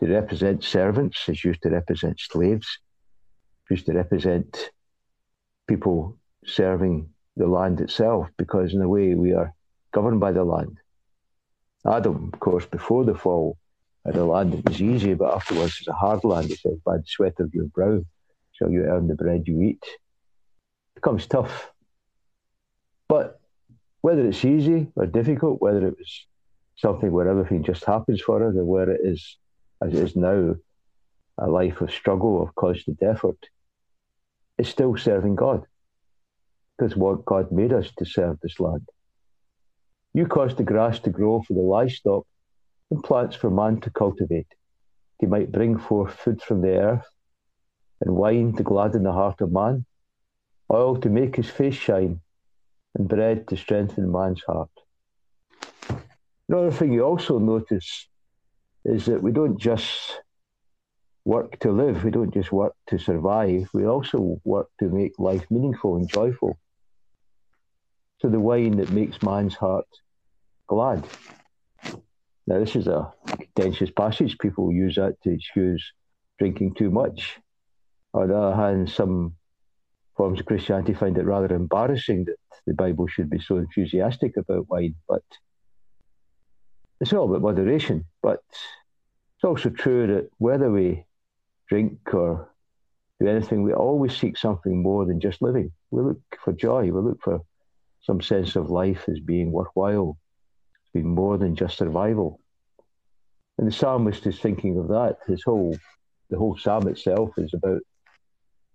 to 0.00 0.06
represent 0.06 0.62
servants, 0.62 1.28
is 1.28 1.42
used 1.42 1.62
to 1.62 1.70
represent 1.70 2.20
slaves, 2.20 2.78
used 3.70 3.86
to 3.86 3.94
represent 3.94 4.70
people 5.66 6.18
serving 6.44 7.08
the 7.36 7.46
land 7.46 7.80
itself, 7.80 8.28
because 8.36 8.74
in 8.74 8.82
a 8.82 8.88
way 8.88 9.14
we 9.14 9.32
are 9.32 9.54
governed 9.92 10.20
by 10.20 10.32
the 10.32 10.44
land. 10.44 10.78
Adam, 11.86 12.30
of 12.32 12.40
course, 12.40 12.66
before 12.66 13.04
the 13.04 13.14
fall, 13.14 13.56
had 14.06 14.16
a 14.16 14.24
land 14.24 14.52
that 14.52 14.68
was 14.68 14.80
easy, 14.80 15.14
but 15.14 15.34
afterwards 15.34 15.76
it's 15.78 15.88
a 15.88 15.92
hard 15.92 16.24
land. 16.24 16.46
He 16.46 16.56
says, 16.56 16.78
By 16.84 16.98
the 16.98 17.04
sweat 17.06 17.34
of 17.40 17.52
your 17.54 17.66
brow 17.66 18.02
shall 18.52 18.70
you 18.70 18.84
earn 18.84 19.08
the 19.08 19.14
bread 19.14 19.44
you 19.46 19.60
eat 19.60 19.82
It 19.82 20.94
becomes 20.96 21.26
tough. 21.26 21.70
But 23.08 23.40
whether 24.00 24.26
it's 24.26 24.44
easy 24.44 24.88
or 24.96 25.06
difficult, 25.06 25.60
whether 25.60 25.86
it 25.86 25.96
was 25.98 26.26
something 26.76 27.10
where 27.10 27.28
everything 27.28 27.64
just 27.64 27.84
happens 27.84 28.20
for 28.20 28.46
us, 28.46 28.54
or 28.56 28.64
where 28.64 28.90
it 28.90 29.00
is, 29.02 29.38
as 29.82 29.92
it 29.92 30.02
is 30.02 30.16
now, 30.16 30.54
a 31.38 31.48
life 31.48 31.80
of 31.80 31.90
struggle, 31.90 32.42
of 32.42 32.54
constant 32.54 33.02
effort, 33.02 33.38
it's 34.58 34.68
still 34.68 34.96
serving 34.96 35.34
God. 35.34 35.64
Because 36.78 36.96
what 36.96 37.24
God 37.24 37.50
made 37.52 37.72
us 37.72 37.90
to 37.98 38.04
serve 38.04 38.38
this 38.40 38.60
land. 38.60 38.88
You 40.14 40.26
caused 40.26 40.56
the 40.56 40.64
grass 40.64 40.98
to 41.00 41.10
grow 41.10 41.42
for 41.42 41.54
the 41.54 41.60
livestock 41.60 42.26
and 42.90 43.02
plants 43.02 43.36
for 43.36 43.50
man 43.50 43.80
to 43.80 43.90
cultivate. 43.90 44.48
He 45.18 45.26
might 45.26 45.52
bring 45.52 45.78
forth 45.78 46.14
food 46.14 46.42
from 46.42 46.62
the 46.62 46.76
earth 46.76 47.06
and 48.00 48.14
wine 48.14 48.54
to 48.54 48.62
gladden 48.62 49.02
the 49.02 49.12
heart 49.12 49.40
of 49.40 49.52
man 49.52 49.86
oil 50.72 50.96
to 50.96 51.08
make 51.08 51.36
his 51.36 51.48
face 51.48 51.74
shine, 51.74 52.20
and 52.94 53.08
bread 53.08 53.46
to 53.48 53.56
strengthen 53.56 54.10
man's 54.10 54.42
heart. 54.46 54.70
Another 56.48 56.70
thing 56.70 56.92
you 56.92 57.04
also 57.04 57.38
notice 57.38 58.08
is 58.84 59.06
that 59.06 59.22
we 59.22 59.32
don't 59.32 59.58
just 59.58 60.20
work 61.24 61.58
to 61.58 61.72
live, 61.72 62.04
we 62.04 62.10
don't 62.10 62.32
just 62.32 62.52
work 62.52 62.74
to 62.86 62.98
survive, 62.98 63.68
we 63.72 63.86
also 63.86 64.40
work 64.44 64.68
to 64.78 64.88
make 64.88 65.18
life 65.18 65.44
meaningful 65.50 65.96
and 65.96 66.08
joyful. 66.08 66.56
So 68.20 68.28
the 68.28 68.40
wine 68.40 68.76
that 68.76 68.90
makes 68.90 69.22
man's 69.22 69.54
heart 69.54 69.88
glad. 70.68 71.04
Now, 72.46 72.60
this 72.60 72.76
is 72.76 72.86
a 72.86 73.12
contentious 73.26 73.90
passage. 73.90 74.38
People 74.38 74.72
use 74.72 74.94
that 74.94 75.20
to 75.22 75.30
excuse 75.30 75.92
drinking 76.38 76.74
too 76.74 76.90
much. 76.90 77.38
On 78.14 78.28
the 78.28 78.36
other 78.36 78.56
hand, 78.56 78.88
some 78.88 79.34
forms 80.16 80.40
of 80.40 80.46
Christianity 80.46 80.94
find 80.94 81.18
it 81.18 81.24
rather 81.24 81.54
embarrassing 81.54 82.24
that 82.24 82.36
the 82.66 82.74
Bible 82.74 83.06
should 83.06 83.28
be 83.28 83.40
so 83.40 83.56
enthusiastic 83.56 84.36
about 84.36 84.68
wine, 84.68 84.94
but 85.08 85.22
it's 87.00 87.12
all 87.12 87.28
about 87.28 87.42
moderation. 87.42 88.04
But 88.22 88.42
it's 88.50 89.44
also 89.44 89.70
true 89.70 90.06
that 90.06 90.30
whether 90.38 90.70
we 90.70 91.04
drink 91.68 91.98
or 92.14 92.48
do 93.20 93.28
anything, 93.28 93.62
we 93.62 93.72
always 93.72 94.16
seek 94.16 94.38
something 94.38 94.82
more 94.82 95.04
than 95.04 95.20
just 95.20 95.42
living. 95.42 95.72
We 95.90 96.02
look 96.02 96.20
for 96.42 96.52
joy, 96.52 96.84
we 96.84 97.00
look 97.00 97.20
for 97.22 97.40
some 98.02 98.20
sense 98.20 98.56
of 98.56 98.70
life 98.70 99.08
as 99.08 99.20
being 99.20 99.50
worthwhile, 99.50 100.16
being 100.96 101.14
more 101.14 101.36
than 101.36 101.54
just 101.54 101.76
survival. 101.76 102.40
And 103.58 103.66
the 103.68 103.72
psalmist 103.72 104.26
is 104.26 104.38
thinking 104.38 104.78
of 104.78 104.88
that. 104.88 105.18
His 105.26 105.42
whole 105.44 105.76
the 106.30 106.38
whole 106.38 106.56
psalm 106.56 106.88
itself 106.88 107.30
is 107.36 107.52
about 107.54 107.82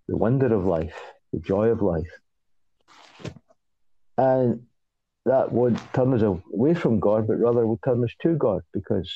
the 0.08 0.16
wonder 0.16 0.54
of 0.54 0.64
life, 0.64 0.98
the 1.32 1.40
joy 1.40 1.68
of 1.68 1.82
life. 1.82 2.12
And 4.16 4.66
that 5.26 5.52
won't 5.52 5.80
turn 5.92 6.14
us 6.14 6.22
away 6.22 6.74
from 6.74 7.00
God, 7.00 7.26
but 7.26 7.38
rather 7.38 7.66
will 7.66 7.80
turn 7.84 8.02
us 8.04 8.14
to 8.22 8.34
God 8.36 8.62
because 8.72 9.10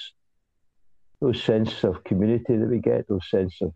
those 1.21 1.43
sense 1.43 1.85
of 1.85 2.05
community 2.05 2.57
that 2.57 2.69
we 2.69 2.79
get, 2.79 3.09
those 3.09 3.31
sense 3.31 3.55
of 3.63 3.73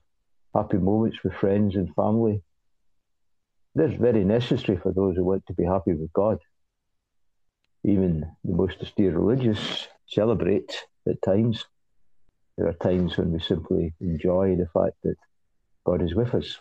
happy 0.54 0.78
moments 0.78 1.18
with 1.24 1.34
friends 1.34 1.76
and 1.76 1.94
family, 1.94 2.42
they're 3.74 3.88
very 3.88 4.24
necessary 4.24 4.78
for 4.78 4.92
those 4.92 5.16
who 5.16 5.24
want 5.24 5.46
to 5.46 5.54
be 5.54 5.64
happy 5.64 5.94
with 5.94 6.12
God. 6.12 6.38
Even 7.84 8.20
the 8.44 8.54
most 8.54 8.80
austere 8.80 9.18
religious 9.18 9.88
celebrate 10.06 10.86
at 11.08 11.22
times. 11.22 11.64
There 12.56 12.68
are 12.68 12.74
times 12.74 13.16
when 13.16 13.32
we 13.32 13.40
simply 13.40 13.94
enjoy 14.00 14.56
the 14.56 14.68
fact 14.74 14.96
that 15.04 15.16
God 15.84 16.02
is 16.02 16.14
with 16.14 16.34
us. 16.34 16.58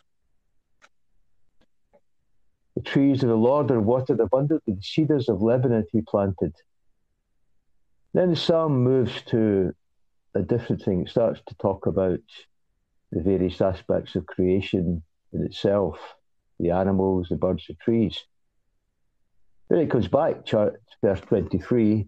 The 2.75 2.81
trees 2.83 3.23
of 3.23 3.29
the 3.29 3.35
Lord 3.35 3.69
are 3.71 3.81
watered 3.81 4.21
abundantly, 4.21 4.75
the 4.75 4.81
cedars 4.81 5.27
of 5.27 5.41
Lebanon 5.41 5.85
he 5.91 6.01
planted. 6.01 6.53
Then 8.13 8.29
the 8.29 8.35
psalm 8.37 8.83
moves 8.83 9.21
to 9.23 9.73
a 10.33 10.41
different 10.41 10.83
thing. 10.83 11.01
It 11.01 11.09
starts 11.09 11.41
to 11.47 11.55
talk 11.55 11.85
about 11.85 12.19
the 13.11 13.21
various 13.21 13.59
aspects 13.59 14.15
of 14.15 14.25
creation 14.25 15.03
in 15.33 15.45
itself, 15.45 15.99
the 16.59 16.71
animals, 16.71 17.27
the 17.29 17.35
birds, 17.35 17.65
the 17.67 17.73
trees. 17.75 18.23
Then 19.69 19.79
it 19.79 19.91
comes 19.91 20.07
back, 20.07 20.45
chart, 20.45 20.81
verse 21.03 21.21
23, 21.21 22.07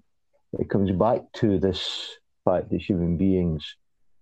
it 0.59 0.69
comes 0.69 0.91
back 0.91 1.21
to 1.33 1.59
this 1.59 2.17
fact 2.43 2.71
that 2.71 2.81
human 2.81 3.17
beings 3.17 3.75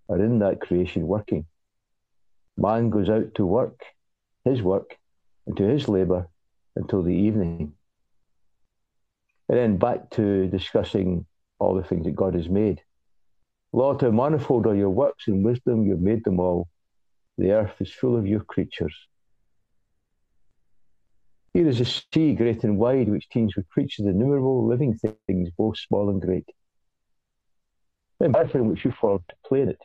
are 0.10 0.22
in 0.22 0.40
that 0.40 0.60
creation 0.60 1.08
working. 1.08 1.46
Man 2.58 2.90
goes 2.90 3.10
out 3.10 3.34
to 3.36 3.46
work, 3.46 3.82
his 4.44 4.62
work, 4.62 4.98
and 5.48 5.56
to 5.56 5.64
his 5.64 5.88
labour, 5.88 6.28
until 6.76 7.02
the 7.02 7.16
evening. 7.16 7.74
And 9.48 9.58
then 9.58 9.78
back 9.78 10.10
to 10.12 10.48
discussing 10.48 11.26
all 11.60 11.76
the 11.76 11.84
things 11.84 12.06
that 12.06 12.16
God 12.16 12.36
has 12.36 12.50
made. 12.50 12.82
Lord, 13.72 14.02
how 14.02 14.12
manifold 14.12 14.68
are 14.68 14.76
your 14.76 14.90
works 14.90 15.28
and 15.28 15.46
wisdom, 15.46 15.86
you've 15.86 16.02
made 16.02 16.24
them 16.24 16.40
all. 16.40 16.68
The 17.38 17.52
earth 17.52 17.76
is 17.80 17.92
full 17.92 18.18
of 18.18 18.28
your 18.28 18.42
creatures. 18.42 18.96
Here 21.54 21.68
is 21.68 21.80
a 21.80 21.86
sea 21.86 22.34
great 22.36 22.64
and 22.64 22.78
wide, 22.78 23.10
which 23.10 23.30
teems 23.30 23.56
with 23.56 23.70
creatures 23.70 24.06
innumerable, 24.06 24.68
living 24.68 25.00
things, 25.28 25.50
both 25.58 25.78
small 25.78 26.10
and 26.10 26.22
great. 26.22 26.48
Earth 28.22 28.54
in 28.54 28.70
which 28.70 28.86
you 28.86 28.92
formed 28.92 29.24
to 29.30 29.36
play 29.48 29.62
in 29.62 29.70
it. 29.70 29.82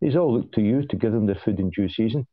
These 0.00 0.16
all 0.16 0.32
look 0.32 0.52
to 0.52 0.62
you 0.62 0.86
to 0.86 0.96
give 0.96 1.12
them 1.12 1.26
their 1.26 1.34
food 1.34 1.58
in 1.58 1.70
due 1.70 1.88
season. 1.88 2.26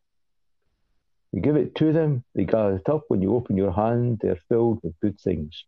You 1.31 1.41
give 1.41 1.55
it 1.55 1.75
to 1.75 1.91
them, 1.91 2.23
they 2.35 2.45
gather 2.45 2.77
it 2.77 2.87
up. 2.87 3.03
When 3.07 3.21
you 3.21 3.35
open 3.35 3.57
your 3.57 3.73
hand, 3.73 4.19
they're 4.21 4.39
filled 4.47 4.79
with 4.83 4.99
good 5.01 5.19
things. 5.19 5.65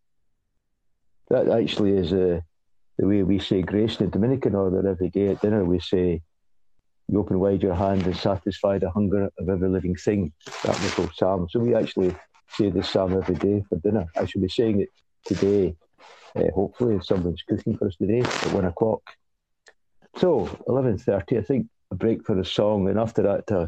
That 1.30 1.50
actually 1.50 1.98
is 1.98 2.14
a 2.14 2.44
the 2.98 3.08
way 3.08 3.24
we 3.24 3.40
say 3.40 3.62
grace 3.62 4.00
in 4.00 4.08
the 4.08 4.12
Dominican 4.12 4.56
order 4.56 4.88
every 4.88 5.10
day 5.10 5.28
at 5.28 5.42
dinner, 5.42 5.64
we 5.64 5.80
say, 5.80 6.22
You 7.08 7.20
open 7.20 7.40
wide 7.40 7.62
your 7.62 7.76
hand 7.76 8.06
and 8.06 8.18
satisfy 8.18 8.80
the 8.80 8.90
hunger 8.90 9.30
of 9.38 9.50
every 9.50 9.70
living 9.70 9.96
thing. 9.96 10.34
That 10.64 10.82
little 10.82 11.10
psalm. 11.14 11.48
So 11.50 11.60
we 11.60 11.76
actually 11.76 12.16
say 12.50 12.70
this 12.70 12.90
psalm 12.90 13.14
every 13.14 13.36
day 13.36 13.64
for 13.70 13.78
dinner. 13.78 14.06
I 14.16 14.26
should 14.26 14.42
be 14.42 14.50
saying 14.50 14.82
it 14.82 14.90
today. 15.26 15.76
Uh, 16.36 16.52
hopefully, 16.54 17.00
someone's 17.02 17.44
cooking 17.48 17.78
for 17.78 17.88
us 17.88 17.96
today 17.96 18.20
at 18.20 18.54
one 18.54 18.66
o'clock. 18.66 19.02
So, 20.18 20.50
eleven 20.68 20.98
thirty. 20.98 21.38
I 21.38 21.42
think 21.42 21.68
a 21.92 21.96
break 21.96 22.26
for 22.26 22.38
a 22.40 22.46
song, 22.46 22.90
and 22.90 23.00
after 23.00 23.22
that, 23.24 23.52
uh, 23.52 23.68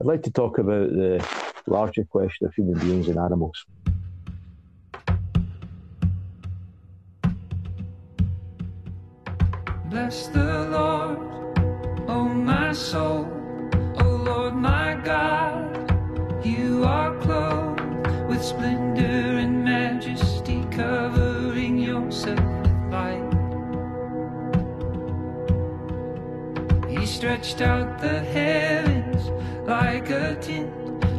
I'd 0.00 0.06
like 0.06 0.22
to 0.24 0.30
talk 0.30 0.58
about 0.58 0.90
the 0.90 1.26
larger 1.66 2.04
question 2.04 2.46
of 2.46 2.54
human 2.54 2.78
beings 2.78 3.08
and 3.08 3.18
animals. 3.18 3.64
Bless 9.88 10.26
the 10.28 10.68
Lord, 10.70 11.18
oh 12.08 12.24
my 12.24 12.72
soul, 12.72 13.28
oh 14.00 14.22
Lord 14.26 14.54
my 14.54 15.00
God, 15.04 16.44
you 16.44 16.84
are 16.84 17.12
with 17.12 17.63
splendor 18.44 19.38
and 19.38 19.64
majesty, 19.64 20.62
covering 20.70 21.78
yourself 21.78 22.38
with 22.38 22.92
light. 22.92 23.30
He 26.90 27.06
stretched 27.06 27.62
out 27.62 27.98
the 27.98 28.20
heavens 28.20 29.30
like 29.66 30.10
a 30.10 30.34
tent, 30.36 30.70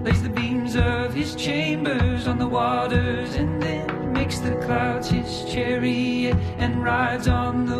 lays 0.04 0.22
the 0.22 0.30
beams 0.30 0.76
of 0.76 1.16
his 1.16 1.34
chambers 1.34 2.28
on 2.28 2.38
the 2.38 2.48
waters, 2.48 3.34
and 3.34 3.60
then 3.60 4.14
makes 4.14 4.38
the 4.38 4.56
clouds 4.58 5.10
his 5.10 5.46
chariot 5.52 6.38
and 6.60 6.84
rides 6.84 7.28
on 7.28 7.66
the 7.66 7.75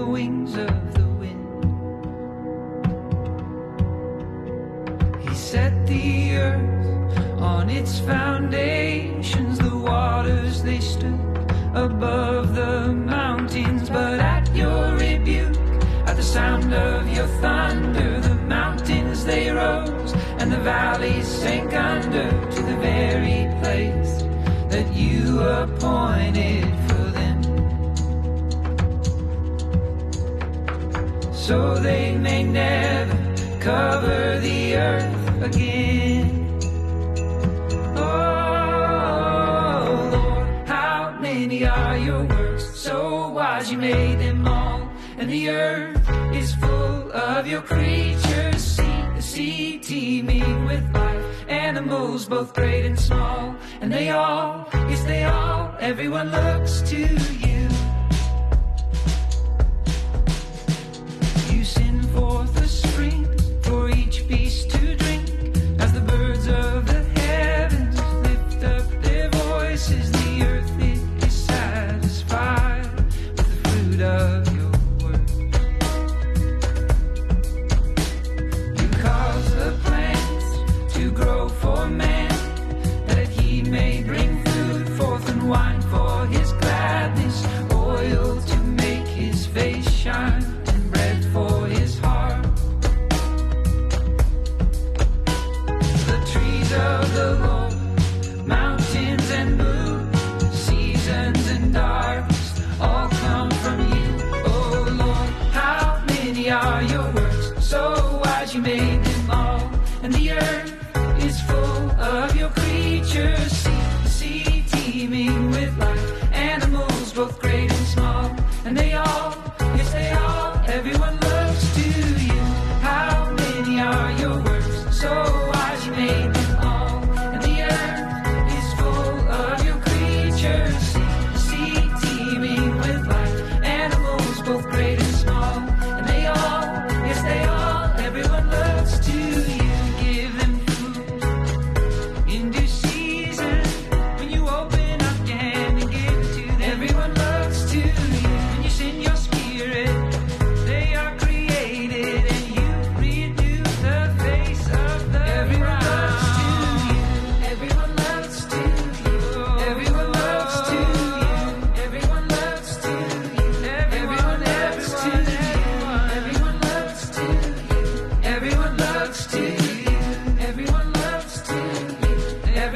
above 11.76 12.56
the 12.56 12.94
mountains, 12.94 13.90
but 13.90 14.20
at 14.20 14.56
your 14.56 14.96
rebuke, 14.96 15.58
at 16.08 16.16
the 16.16 16.24
sound 16.24 16.74
of 16.74 17.08
your 17.14 17.28
thunder, 17.44 18.22
the 18.22 18.36
mountains 18.36 19.26
they 19.26 19.52
rose 19.52 20.14
and 20.40 20.52
the 20.52 20.58
valleys 20.60 21.28
sank 21.28 21.74
under 21.74 22.30
to 22.52 22.62
the 22.62 22.76
very 22.78 23.50
place 23.62 24.24
that 24.70 24.88
you 24.94 25.40
appointed 25.42 26.64
for 26.88 27.12
them. 27.20 27.42
So 31.34 31.76
they 31.76 32.16
may 32.16 32.44
never 32.44 33.60
cover 33.60 34.40
the 34.40 34.76
earth 34.78 35.44
again. 35.44 36.45
Are 41.76 41.98
your 41.98 42.24
works? 42.24 42.66
So 42.80 43.30
wise 43.30 43.72
you 43.72 43.78
made 43.78 44.20
them 44.20 44.48
all, 44.48 44.90
and 45.18 45.30
the 45.30 45.50
earth 45.50 46.10
is 46.34 46.56
full 46.56 47.12
of 47.12 47.48
your 47.48 47.62
creatures. 47.62 48.62
See 48.62 49.02
the 49.16 49.22
sea 49.22 49.80
teeming 49.80 50.66
with 50.66 50.84
life, 50.94 51.26
animals 51.50 52.26
both 52.26 52.54
great 52.54 52.86
and 52.86 53.00
small, 53.00 53.56
and 53.82 53.92
they 53.92 54.10
all, 54.10 54.68
yes 54.90 55.04
they 55.04 55.24
all, 55.24 55.76
everyone 55.80 56.32
looks 56.32 56.82
to 56.92 56.98
you. 56.98 57.62
You 61.54 61.64
send 61.64 62.06
forth 62.10 62.62
a 62.62 62.68
spring 62.68 63.35
his 86.30 86.52
gladness, 86.54 87.46
oil 87.72 88.42
to 88.42 88.58
make 88.58 89.08
his 89.08 89.46
face 89.46 89.90
shine, 89.90 90.55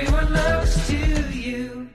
Everyone 0.01 0.27
to 0.87 1.37
you. 1.37 1.89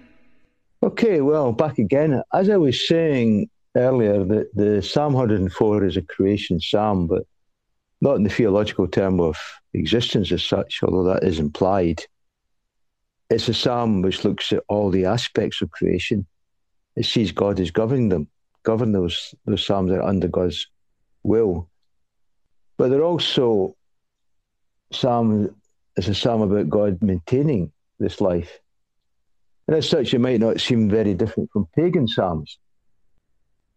Okay, 0.82 1.22
well, 1.22 1.52
back 1.52 1.78
again. 1.78 2.22
As 2.34 2.50
I 2.50 2.58
was 2.58 2.86
saying 2.86 3.48
earlier, 3.74 4.22
that 4.24 4.54
the 4.54 4.82
Psalm 4.82 5.14
104 5.14 5.84
is 5.84 5.96
a 5.96 6.02
creation 6.02 6.60
psalm, 6.60 7.06
but 7.06 7.22
not 8.02 8.16
in 8.16 8.22
the 8.22 8.28
theological 8.28 8.86
term 8.88 9.20
of 9.20 9.38
existence 9.72 10.30
as 10.32 10.42
such, 10.42 10.80
although 10.82 11.14
that 11.14 11.24
is 11.24 11.38
implied. 11.38 12.02
It's 13.30 13.48
a 13.48 13.54
psalm 13.54 14.02
which 14.02 14.22
looks 14.22 14.52
at 14.52 14.62
all 14.68 14.90
the 14.90 15.06
aspects 15.06 15.62
of 15.62 15.70
creation. 15.70 16.26
It 16.96 17.06
sees 17.06 17.32
God 17.32 17.58
as 17.58 17.70
governing 17.70 18.10
them, 18.10 18.28
govern 18.64 18.92
those 18.92 19.34
those 19.46 19.64
psalms 19.64 19.90
that 19.90 20.00
are 20.00 20.08
under 20.08 20.28
God's 20.28 20.68
will. 21.22 21.70
But 22.76 22.90
they're 22.90 23.02
also 23.02 23.76
psalm. 24.92 25.56
It's 25.96 26.08
a 26.08 26.14
psalm 26.14 26.42
about 26.42 26.68
God 26.68 26.98
maintaining 27.00 27.72
this 27.98 28.20
life. 28.20 28.60
And 29.66 29.76
as 29.76 29.88
such, 29.88 30.12
it 30.12 30.18
might 30.18 30.40
not 30.40 30.60
seem 30.60 30.90
very 30.90 31.14
different 31.14 31.50
from 31.50 31.66
pagan 31.74 32.06
psalms. 32.06 32.58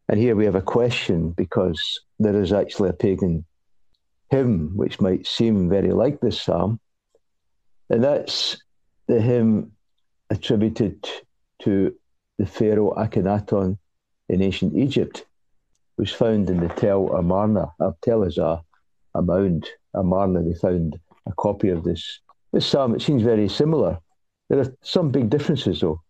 And 0.09 0.19
here 0.19 0.35
we 0.35 0.45
have 0.45 0.55
a 0.55 0.61
question 0.61 1.31
because 1.31 1.79
there 2.19 2.41
is 2.41 2.53
actually 2.53 2.89
a 2.89 2.93
pagan 2.93 3.45
hymn 4.29 4.75
which 4.75 4.99
might 4.99 5.25
seem 5.25 5.69
very 5.69 5.91
like 5.91 6.19
this 6.19 6.41
psalm. 6.41 6.79
And 7.89 8.03
that's 8.03 8.61
the 9.07 9.21
hymn 9.21 9.71
attributed 10.29 11.07
to 11.63 11.95
the 12.37 12.45
pharaoh 12.45 12.93
Akhenaton 12.95 13.77
in 14.29 14.41
ancient 14.41 14.75
Egypt, 14.75 15.25
was 15.97 16.11
found 16.11 16.49
in 16.49 16.59
the 16.59 16.67
Tel 16.69 17.07
Amarna. 17.15 17.71
Tel 18.01 18.23
is 18.23 18.37
a, 18.37 18.61
a 19.15 19.21
mound. 19.21 19.67
Amarna, 19.93 20.43
they 20.43 20.53
found 20.53 20.99
a 21.25 21.31
copy 21.33 21.69
of 21.69 21.83
this. 21.83 22.19
This 22.53 22.65
psalm, 22.65 22.93
it 22.93 23.01
seems 23.01 23.23
very 23.23 23.49
similar. 23.49 23.99
There 24.49 24.59
are 24.59 24.73
some 24.81 25.11
big 25.11 25.29
differences, 25.29 25.81
though. 25.81 26.01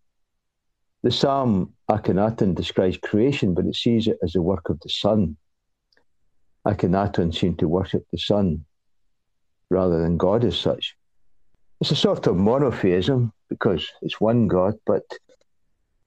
The 1.03 1.11
psalm 1.11 1.73
Akhenaten 1.89 2.55
describes 2.55 2.97
creation, 2.97 3.53
but 3.53 3.65
it 3.65 3.75
sees 3.75 4.07
it 4.07 4.17
as 4.23 4.33
the 4.33 4.41
work 4.41 4.69
of 4.69 4.79
the 4.81 4.89
sun. 4.89 5.37
Akhenaten 6.65 7.33
seemed 7.33 7.59
to 7.59 7.67
worship 7.67 8.05
the 8.11 8.17
sun 8.17 8.65
rather 9.69 10.01
than 10.01 10.17
God 10.17 10.43
as 10.43 10.57
such. 10.57 10.95
It's 11.81 11.91
a 11.91 11.95
sort 11.95 12.27
of 12.27 12.35
monotheism 12.35 13.31
because 13.49 13.87
it's 14.01 14.19
one 14.19 14.47
God, 14.47 14.75
but 14.85 15.03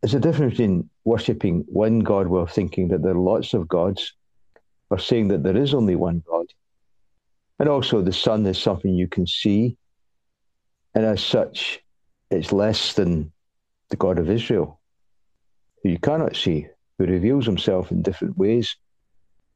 there's 0.00 0.14
a 0.14 0.20
difference 0.20 0.52
between 0.52 0.90
worshipping 1.04 1.64
one 1.68 2.00
God 2.00 2.26
while 2.26 2.46
thinking 2.46 2.88
that 2.88 3.02
there 3.02 3.12
are 3.12 3.18
lots 3.18 3.54
of 3.54 3.68
gods, 3.68 4.14
or 4.90 4.98
saying 4.98 5.28
that 5.28 5.42
there 5.42 5.56
is 5.56 5.74
only 5.74 5.96
one 5.96 6.22
God. 6.26 6.46
And 7.58 7.68
also, 7.68 8.00
the 8.00 8.12
sun 8.12 8.46
is 8.46 8.58
something 8.58 8.94
you 8.94 9.08
can 9.08 9.26
see, 9.26 9.76
and 10.94 11.04
as 11.04 11.22
such, 11.22 11.80
it's 12.30 12.52
less 12.52 12.94
than 12.94 13.32
the 13.90 13.96
God 13.96 14.18
of 14.18 14.30
Israel, 14.30 14.80
who 15.82 15.90
you 15.90 15.98
cannot 15.98 16.36
see, 16.36 16.68
who 16.98 17.06
reveals 17.06 17.46
himself 17.46 17.90
in 17.90 18.02
different 18.02 18.36
ways, 18.38 18.76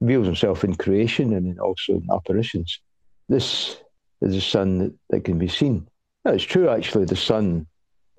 reveals 0.01 0.27
himself 0.27 0.65
in 0.65 0.75
creation 0.75 1.35
and 1.35 1.59
also 1.61 1.95
in 1.95 2.07
apparitions. 2.13 2.81
This 3.29 3.77
is 4.21 4.35
a 4.35 4.41
sun 4.41 4.79
that, 4.79 4.95
that 5.11 5.25
can 5.25 5.39
be 5.39 5.49
seen. 5.49 5.87
Now, 6.25 6.33
it's 6.33 6.45
true, 6.45 6.69
actually, 6.69 7.05
the 7.05 7.17
sun 7.17 7.67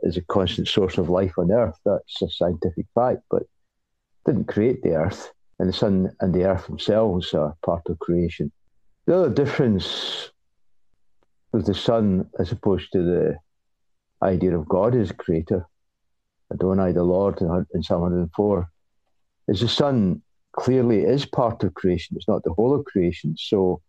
is 0.01 0.17
a 0.17 0.21
constant 0.21 0.67
source 0.67 0.97
of 0.97 1.09
life 1.09 1.33
on 1.37 1.51
Earth. 1.51 1.77
That's 1.85 2.21
a 2.21 2.29
scientific 2.29 2.85
fact, 2.93 3.23
but 3.29 3.43
didn't 4.25 4.47
create 4.47 4.81
the 4.83 4.95
Earth. 4.95 5.31
And 5.59 5.69
the 5.69 5.73
sun 5.73 6.11
and 6.19 6.33
the 6.33 6.45
Earth 6.45 6.67
themselves 6.67 7.33
are 7.33 7.55
part 7.65 7.81
of 7.87 7.99
creation. 7.99 8.51
The 9.07 9.15
other 9.17 9.29
difference 9.29 10.31
with 11.51 11.65
the 11.65 11.73
sun, 11.73 12.29
as 12.39 12.51
opposed 12.51 12.91
to 12.91 13.03
the 13.03 13.37
idea 14.21 14.58
of 14.58 14.67
God 14.67 14.95
as 14.95 15.12
creator, 15.12 15.67
Adonai 16.51 16.91
the 16.91 17.04
Lord 17.04 17.41
in 17.41 17.84
Psalm 17.84 18.01
104, 18.01 18.69
is 19.47 19.62
the 19.62 19.67
sun 19.67 20.21
clearly 20.54 21.01
is 21.01 21.25
part 21.25 21.63
of 21.63 21.73
creation. 21.73 22.15
It's 22.15 22.28
not 22.28 22.43
the 22.43 22.54
whole 22.54 22.73
of 22.73 22.86
creation. 22.86 23.36
So 23.38 23.82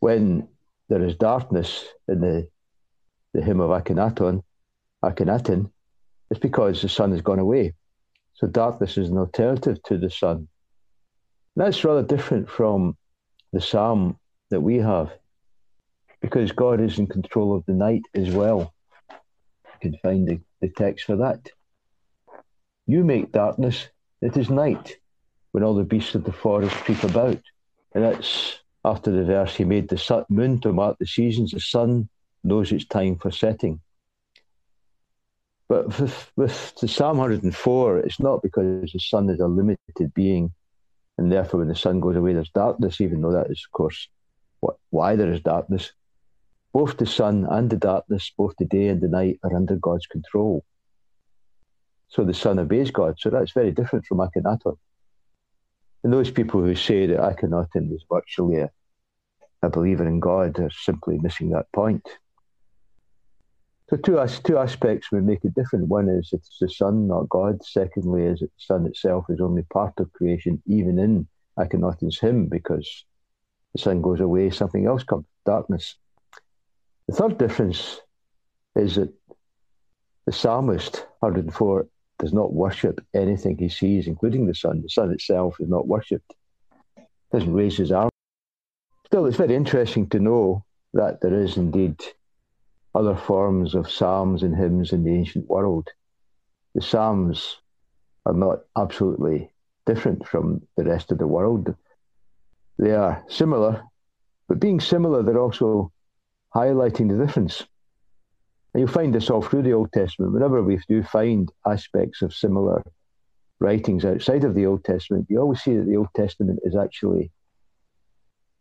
when 0.00 0.48
there 0.88 1.02
is 1.02 1.14
darkness 1.16 1.84
in 2.08 2.20
the 2.20 2.48
the 3.32 3.42
hymn 3.42 3.60
of 3.60 3.70
Akhenaton, 3.70 4.42
Akhenaten, 5.04 5.70
it's 6.30 6.40
because 6.40 6.82
the 6.82 6.88
sun 6.88 7.12
has 7.12 7.20
gone 7.20 7.38
away. 7.38 7.74
So 8.34 8.48
darkness 8.48 8.98
is 8.98 9.08
an 9.08 9.18
alternative 9.18 9.80
to 9.84 9.98
the 9.98 10.10
sun. 10.10 10.48
That's 11.54 11.84
rather 11.84 12.02
different 12.02 12.50
from 12.50 12.96
the 13.52 13.60
psalm 13.60 14.18
that 14.50 14.60
we 14.60 14.78
have, 14.78 15.12
because 16.20 16.50
God 16.50 16.80
is 16.80 16.98
in 16.98 17.06
control 17.06 17.54
of 17.54 17.64
the 17.66 17.72
night 17.72 18.02
as 18.14 18.30
well. 18.30 18.74
Can 19.80 19.96
find 20.02 20.28
the, 20.28 20.40
the 20.60 20.68
text 20.68 21.06
for 21.06 21.16
that. 21.16 21.50
You 22.86 23.04
make 23.04 23.32
darkness, 23.32 23.88
it 24.20 24.36
is 24.36 24.50
night, 24.50 24.96
when 25.52 25.64
all 25.64 25.74
the 25.74 25.84
beasts 25.84 26.14
of 26.14 26.24
the 26.24 26.32
forest 26.32 26.74
creep 26.76 27.02
about. 27.02 27.40
And 27.94 28.04
that's 28.04 28.60
after 28.84 29.10
the 29.10 29.24
verse, 29.24 29.54
He 29.54 29.64
made 29.64 29.88
the 29.88 30.26
moon 30.28 30.60
to 30.60 30.72
mark 30.72 30.98
the 30.98 31.06
seasons, 31.06 31.52
the 31.52 31.60
sun 31.60 32.08
knows 32.42 32.72
it's 32.72 32.86
time 32.86 33.16
for 33.16 33.30
setting. 33.30 33.80
But 35.68 35.86
with, 36.00 36.32
with 36.34 36.74
the 36.80 36.88
Psalm 36.88 37.18
104, 37.18 37.98
it's 37.98 38.18
not 38.18 38.42
because 38.42 38.90
the 38.92 38.98
sun 38.98 39.30
is 39.30 39.38
a 39.38 39.46
limited 39.46 40.12
being, 40.14 40.52
and 41.16 41.30
therefore 41.30 41.60
when 41.60 41.68
the 41.68 41.76
sun 41.76 42.00
goes 42.00 42.16
away, 42.16 42.32
there's 42.32 42.50
darkness, 42.50 43.00
even 43.00 43.20
though 43.20 43.32
that 43.32 43.50
is, 43.50 43.64
of 43.68 43.72
course, 43.72 44.08
what, 44.60 44.76
why 44.90 45.14
there 45.14 45.32
is 45.32 45.40
darkness. 45.42 45.92
Both 46.72 46.98
the 46.98 47.06
sun 47.06 47.46
and 47.50 47.68
the 47.68 47.76
darkness, 47.76 48.32
both 48.36 48.54
the 48.58 48.64
day 48.64 48.88
and 48.88 49.00
the 49.00 49.08
night, 49.08 49.38
are 49.42 49.54
under 49.54 49.76
God's 49.76 50.06
control. 50.06 50.64
So 52.08 52.24
the 52.24 52.34
sun 52.34 52.58
obeys 52.58 52.90
God. 52.90 53.16
So 53.18 53.30
that's 53.30 53.52
very 53.52 53.72
different 53.72 54.06
from 54.06 54.18
Akhenaton. 54.18 54.76
And 56.02 56.12
those 56.12 56.30
people 56.30 56.62
who 56.62 56.74
say 56.74 57.06
that 57.06 57.18
Akhenaten 57.18 57.90
was 57.90 58.04
virtually 58.10 58.58
a, 58.58 58.70
a 59.62 59.70
believer 59.70 60.06
in 60.06 60.20
God 60.20 60.58
are 60.58 60.70
simply 60.70 61.18
missing 61.18 61.50
that 61.50 61.66
point. 61.72 62.06
So 63.90 63.96
two, 63.96 64.24
two 64.44 64.56
aspects 64.56 65.10
would 65.10 65.26
make 65.26 65.44
it 65.44 65.54
different. 65.54 65.88
One 65.88 66.08
is 66.08 66.30
it's 66.32 66.58
the 66.60 66.68
sun, 66.68 67.08
not 67.08 67.28
God. 67.28 67.62
Secondly, 67.64 68.22
is 68.22 68.38
that 68.40 68.46
the 68.46 68.64
sun 68.64 68.86
itself 68.86 69.24
is 69.28 69.40
only 69.40 69.62
part 69.72 69.94
of 69.98 70.12
creation, 70.12 70.62
even 70.66 70.98
in 70.98 71.26
Akhenaten's 71.58 72.20
hymn, 72.20 72.46
because 72.46 73.04
the 73.74 73.82
sun 73.82 74.00
goes 74.00 74.20
away, 74.20 74.50
something 74.50 74.86
else 74.86 75.02
comes, 75.02 75.26
darkness. 75.44 75.96
The 77.10 77.16
third 77.16 77.38
difference 77.38 78.00
is 78.76 78.94
that 78.94 79.12
the 80.26 80.32
psalmist, 80.32 81.06
104, 81.18 81.88
does 82.20 82.32
not 82.32 82.52
worship 82.52 83.04
anything 83.14 83.58
he 83.58 83.68
sees, 83.68 84.06
including 84.06 84.46
the 84.46 84.54
sun. 84.54 84.80
The 84.80 84.88
sun 84.88 85.10
itself 85.10 85.56
is 85.58 85.68
not 85.68 85.88
worshipped, 85.88 86.32
doesn't 87.32 87.52
raise 87.52 87.76
his 87.76 87.90
arm. 87.90 88.10
Still, 89.06 89.26
it's 89.26 89.38
very 89.38 89.56
interesting 89.56 90.08
to 90.10 90.20
know 90.20 90.64
that 90.92 91.20
there 91.20 91.34
is 91.34 91.56
indeed 91.56 92.00
other 92.94 93.16
forms 93.16 93.74
of 93.74 93.90
psalms 93.90 94.44
and 94.44 94.54
hymns 94.54 94.92
in 94.92 95.02
the 95.02 95.12
ancient 95.12 95.48
world. 95.48 95.88
The 96.76 96.82
psalms 96.82 97.56
are 98.24 98.34
not 98.34 98.60
absolutely 98.78 99.50
different 99.84 100.28
from 100.28 100.62
the 100.76 100.84
rest 100.84 101.10
of 101.10 101.18
the 101.18 101.26
world. 101.26 101.74
They 102.78 102.92
are 102.92 103.24
similar, 103.28 103.82
but 104.46 104.60
being 104.60 104.78
similar, 104.78 105.24
they're 105.24 105.40
also 105.40 105.90
highlighting 106.54 107.08
the 107.08 107.24
difference. 107.24 107.66
And 108.72 108.80
you'll 108.80 108.92
find 108.92 109.14
this 109.14 109.30
all 109.30 109.42
through 109.42 109.62
the 109.62 109.72
Old 109.72 109.92
Testament. 109.92 110.32
Whenever 110.32 110.62
we 110.62 110.80
do 110.88 111.02
find 111.02 111.50
aspects 111.66 112.22
of 112.22 112.34
similar 112.34 112.82
writings 113.58 114.04
outside 114.04 114.44
of 114.44 114.54
the 114.54 114.66
Old 114.66 114.84
Testament, 114.84 115.26
you 115.28 115.40
always 115.40 115.60
see 115.60 115.76
that 115.76 115.86
the 115.86 115.96
Old 115.96 116.08
Testament 116.14 116.60
is 116.64 116.76
actually 116.76 117.30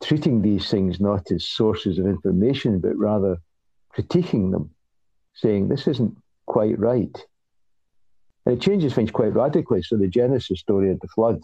treating 0.04 0.42
these 0.42 0.70
things 0.70 1.00
not 1.00 1.32
as 1.32 1.48
sources 1.48 2.00
of 2.00 2.06
information, 2.06 2.80
but 2.80 2.96
rather 2.96 3.38
critiquing 3.96 4.52
them, 4.52 4.70
saying 5.34 5.68
this 5.68 5.88
isn't 5.88 6.18
quite 6.46 6.78
right. 6.80 7.26
And 8.46 8.58
it 8.58 8.62
changes 8.62 8.94
things 8.94 9.12
quite 9.12 9.34
radically. 9.34 9.84
So 9.84 9.98
the 9.98 10.08
Genesis 10.08 10.60
story 10.60 10.92
of 10.92 11.00
the 11.02 11.08
flood, 11.10 11.42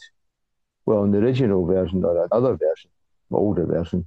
well, 0.86 1.04
in 1.04 1.12
the 1.12 1.20
original 1.20 1.66
version 1.66 2.04
or 2.04 2.28
another 2.32 2.56
version, 2.56 2.90
older 3.32 3.66
version, 3.66 4.06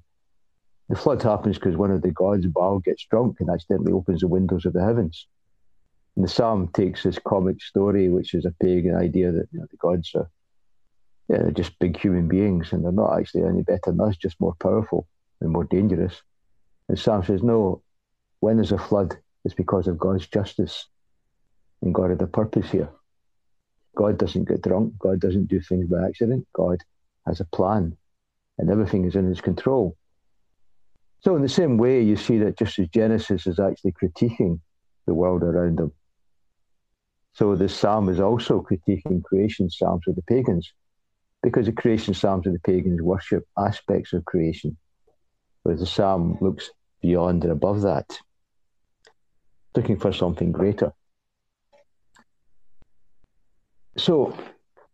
the 0.88 0.96
flood 0.96 1.22
happens 1.22 1.58
because 1.58 1.76
one 1.76 1.90
of 1.90 2.02
the 2.02 2.10
gods, 2.10 2.46
Baal, 2.46 2.78
gets 2.78 3.04
drunk 3.06 3.40
and 3.40 3.50
accidentally 3.50 3.92
opens 3.92 4.20
the 4.20 4.28
windows 4.28 4.64
of 4.64 4.72
the 4.72 4.84
heavens. 4.84 5.26
And 6.16 6.24
the 6.24 6.28
psalm 6.28 6.68
takes 6.68 7.02
this 7.02 7.18
comic 7.18 7.62
story, 7.62 8.08
which 8.08 8.34
is 8.34 8.44
a 8.44 8.54
pagan 8.62 8.96
idea 8.96 9.30
that 9.32 9.48
you 9.52 9.60
know, 9.60 9.66
the 9.70 9.76
gods 9.76 10.12
are 10.14 10.30
yeah, 11.28 11.42
they're 11.42 11.50
just 11.50 11.78
big 11.78 11.96
human 11.98 12.26
beings 12.26 12.72
and 12.72 12.84
they're 12.84 12.92
not 12.92 13.18
actually 13.18 13.44
any 13.44 13.62
better 13.62 13.80
than 13.92 14.00
us, 14.00 14.16
just 14.16 14.40
more 14.40 14.54
powerful 14.60 15.06
and 15.40 15.50
more 15.50 15.64
dangerous. 15.64 16.22
And 16.88 16.98
Psalm 16.98 17.22
says, 17.22 17.42
no, 17.42 17.82
when 18.40 18.56
there's 18.56 18.72
a 18.72 18.78
flood, 18.78 19.16
it's 19.44 19.54
because 19.54 19.88
of 19.88 19.98
God's 19.98 20.26
justice. 20.26 20.86
And 21.82 21.94
God 21.94 22.10
had 22.10 22.22
a 22.22 22.26
purpose 22.26 22.70
here. 22.70 22.88
God 23.94 24.16
doesn't 24.16 24.48
get 24.48 24.62
drunk. 24.62 24.94
God 24.98 25.20
doesn't 25.20 25.48
do 25.48 25.60
things 25.60 25.86
by 25.86 26.06
accident. 26.06 26.46
God 26.54 26.78
has 27.26 27.40
a 27.40 27.44
plan 27.44 27.96
and 28.56 28.70
everything 28.70 29.04
is 29.04 29.14
in 29.14 29.26
his 29.26 29.40
control. 29.40 29.96
So, 31.20 31.34
in 31.34 31.42
the 31.42 31.48
same 31.48 31.78
way, 31.78 32.00
you 32.02 32.16
see 32.16 32.38
that 32.38 32.58
just 32.58 32.78
as 32.78 32.88
Genesis 32.88 33.46
is 33.46 33.58
actually 33.58 33.92
critiquing 33.92 34.60
the 35.06 35.14
world 35.14 35.42
around 35.42 35.78
them, 35.78 35.92
so 37.32 37.54
the 37.54 37.68
psalm 37.68 38.08
is 38.08 38.20
also 38.20 38.62
critiquing 38.62 39.22
creation 39.22 39.70
psalms 39.70 40.02
of 40.08 40.16
the 40.16 40.22
pagans, 40.22 40.72
because 41.42 41.66
the 41.66 41.72
creation 41.72 42.14
psalms 42.14 42.46
of 42.46 42.52
the 42.52 42.60
pagans 42.60 43.02
worship 43.02 43.46
aspects 43.56 44.12
of 44.12 44.24
creation, 44.24 44.76
whereas 45.62 45.80
the 45.80 45.86
psalm 45.86 46.38
looks 46.40 46.70
beyond 47.00 47.44
and 47.44 47.52
above 47.52 47.82
that, 47.82 48.18
looking 49.76 49.98
for 49.98 50.12
something 50.12 50.52
greater. 50.52 50.92
So, 53.96 54.36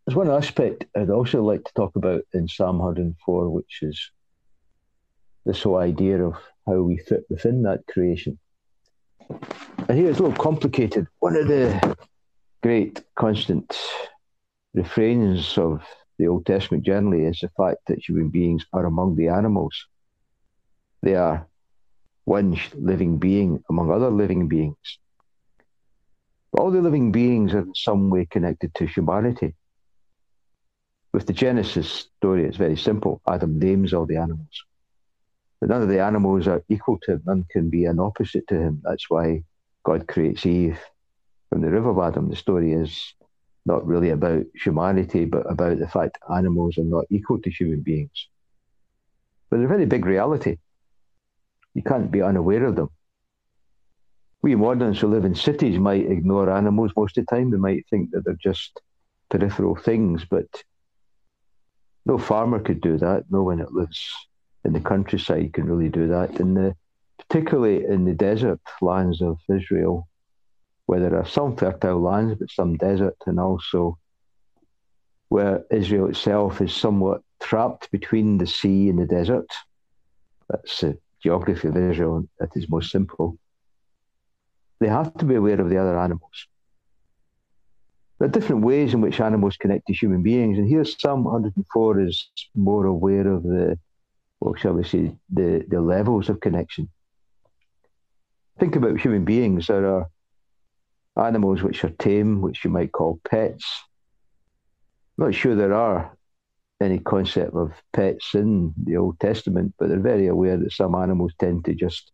there's 0.04 0.16
one 0.16 0.30
aspect 0.30 0.84
I'd 0.94 1.10
also 1.10 1.42
like 1.42 1.64
to 1.64 1.72
talk 1.74 1.96
about 1.96 2.22
in 2.34 2.46
Psalm 2.46 2.78
104, 2.78 3.50
which 3.50 3.78
is 3.82 4.10
this 5.44 5.62
whole 5.62 5.76
idea 5.76 6.24
of 6.24 6.35
how 6.66 6.80
we 6.83 6.98
fit 6.98 7.24
within 7.28 7.62
that 7.62 7.87
creation. 7.87 8.38
And 9.88 9.98
here 9.98 10.11
it's 10.11 10.18
a 10.18 10.22
little 10.22 10.42
complicated. 10.42 11.07
One 11.20 11.37
of 11.37 11.48
the 11.48 11.96
great 12.62 13.02
constant 13.14 13.76
refrains 14.72 15.59
of 15.59 15.83
the 16.18 16.28
Old 16.28 16.46
Testament 16.46 16.85
generally 16.85 17.24
is 17.24 17.40
the 17.40 17.50
fact 17.57 17.78
that 17.87 17.98
human 17.98 18.28
beings 18.28 18.64
are 18.72 18.87
among 18.87 19.16
the 19.16 19.28
animals. 19.28 19.87
They 21.02 21.16
are 21.16 21.46
one 22.24 22.59
living 22.74 23.18
being 23.18 23.62
among 23.68 23.90
other 23.90 24.11
living 24.11 24.48
beings. 24.48 24.98
But 26.52 26.62
all 26.62 26.70
the 26.70 26.80
living 26.80 27.12
beings 27.12 27.52
are 27.52 27.61
in 27.61 27.74
some 27.74 28.11
way 28.11 28.26
connected 28.26 28.74
to 28.76 28.87
humanity. 28.87 29.54
With 31.12 31.26
the 31.26 31.33
Genesis 31.33 32.09
story, 32.16 32.44
it's 32.44 32.57
very 32.57 32.76
simple. 32.76 33.20
Adam 33.28 33.59
names 33.59 33.92
all 33.92 34.07
the 34.07 34.16
animals. 34.16 34.64
But 35.64 35.70
none 35.70 35.83
of 35.83 35.88
the 35.88 36.03
animals 36.03 36.46
are 36.46 36.62
equal 36.68 36.98
to 37.05 37.12
him. 37.12 37.22
None 37.24 37.46
can 37.50 37.70
be 37.70 37.87
an 37.87 37.98
opposite 37.98 38.46
to 38.48 38.55
him. 38.55 38.83
That's 38.85 39.09
why 39.09 39.44
God 39.83 40.07
creates 40.07 40.44
Eve 40.44 40.79
from 41.48 41.62
the 41.62 41.70
River 41.70 41.88
of 41.88 41.98
Adam. 42.00 42.29
The 42.29 42.37
story 42.37 42.74
is 42.74 43.14
not 43.64 43.87
really 43.87 44.11
about 44.11 44.44
humanity, 44.62 45.24
but 45.24 45.50
about 45.50 45.79
the 45.79 45.88
fact 45.88 46.18
animals 46.31 46.77
are 46.77 46.85
not 46.85 47.07
equal 47.09 47.40
to 47.40 47.50
human 47.50 47.81
beings. 47.81 48.29
But 49.48 49.57
they're 49.57 49.64
a 49.64 49.68
very 49.70 49.87
big 49.87 50.05
reality. 50.05 50.59
You 51.72 51.81
can't 51.83 52.11
be 52.11 52.20
unaware 52.20 52.66
of 52.66 52.77
them. 52.77 52.90
We 54.42 54.57
moderns 54.57 55.00
who 55.00 55.07
live 55.07 55.24
in 55.24 55.35
cities 55.35 55.79
might 55.79 56.05
ignore 56.05 56.50
animals 56.50 56.92
most 56.94 57.16
of 57.16 57.24
the 57.24 57.35
time. 57.35 57.50
They 57.50 57.57
might 57.57 57.87
think 57.88 58.11
that 58.11 58.27
they're 58.27 58.35
just 58.35 58.83
peripheral 59.31 59.77
things, 59.77 60.27
but 60.29 60.62
no 62.05 62.18
farmer 62.18 62.59
could 62.59 62.83
do 62.83 62.98
that. 62.98 63.24
No 63.31 63.44
one 63.44 63.61
that 63.61 63.72
lives 63.72 64.14
in 64.64 64.72
the 64.72 64.81
countryside 64.81 65.53
can 65.53 65.66
really 65.66 65.88
do 65.88 66.09
that. 66.09 66.40
And 66.40 66.57
the, 66.57 66.77
particularly 67.18 67.85
in 67.85 68.05
the 68.05 68.14
desert 68.14 68.61
lands 68.81 69.22
of 69.22 69.38
Israel, 69.48 70.09
where 70.87 71.00
there 71.00 71.16
are 71.16 71.27
some 71.27 71.57
fertile 71.57 72.00
lands, 72.00 72.37
but 72.38 72.50
some 72.50 72.77
desert, 72.77 73.16
and 73.27 73.40
also 73.40 73.98
where 75.29 75.64
Israel 75.70 76.09
itself 76.09 76.61
is 76.61 76.72
somewhat 76.74 77.22
trapped 77.40 77.90
between 77.90 78.38
the 78.38 78.46
sea 78.46 78.88
and 78.88 78.98
the 78.98 79.07
desert. 79.07 79.50
That's 80.48 80.81
the 80.81 80.98
geography 81.22 81.68
of 81.68 81.77
Israel 81.77 82.29
at 82.40 82.50
its 82.55 82.68
most 82.68 82.90
simple. 82.90 83.38
They 84.81 84.88
have 84.88 85.14
to 85.14 85.24
be 85.24 85.37
aware 85.37 85.61
of 85.61 85.70
the 85.70 85.79
other 85.79 85.98
animals. 85.98 86.46
There 88.18 88.29
are 88.29 88.31
different 88.31 88.62
ways 88.62 88.94
in 88.94 89.00
which 89.00 89.20
animals 89.20 89.57
connect 89.57 89.87
to 89.87 89.92
human 89.92 90.22
beings, 90.22 90.59
and 90.59 90.68
here 90.68 90.85
Psalm 90.85 91.24
104 91.24 92.00
is 92.00 92.29
more 92.55 92.87
aware 92.87 93.27
of 93.27 93.42
the, 93.42 93.79
well, 94.44 94.54
shall 94.54 94.74
we 94.74 94.85
say, 94.85 95.16
the, 95.33 95.64
the 95.68 95.80
levels 95.80 96.28
of 96.28 96.38
connection. 96.38 96.90
Think 98.61 98.76
about 98.76 99.00
human 99.00 99.24
beings. 99.24 99.68
There 99.68 99.87
are 99.87 100.11
animals 101.16 101.62
which 101.62 101.83
are 101.83 101.88
tame, 101.88 102.42
which 102.42 102.62
you 102.62 102.70
might 102.70 102.92
call 102.92 103.18
pets. 103.26 103.64
I'm 105.16 105.24
not 105.24 105.35
sure 105.35 105.54
there 105.54 105.72
are 105.72 106.14
any 106.78 106.98
concept 106.98 107.54
of 107.54 107.72
pets 107.94 108.35
in 108.35 108.74
the 108.85 108.98
Old 108.98 109.18
Testament, 109.18 109.72
but 109.78 109.88
they're 109.88 109.98
very 109.98 110.26
aware 110.26 110.59
that 110.59 110.72
some 110.72 110.94
animals 110.94 111.33
tend 111.38 111.64
to 111.64 111.74
just 111.74 112.12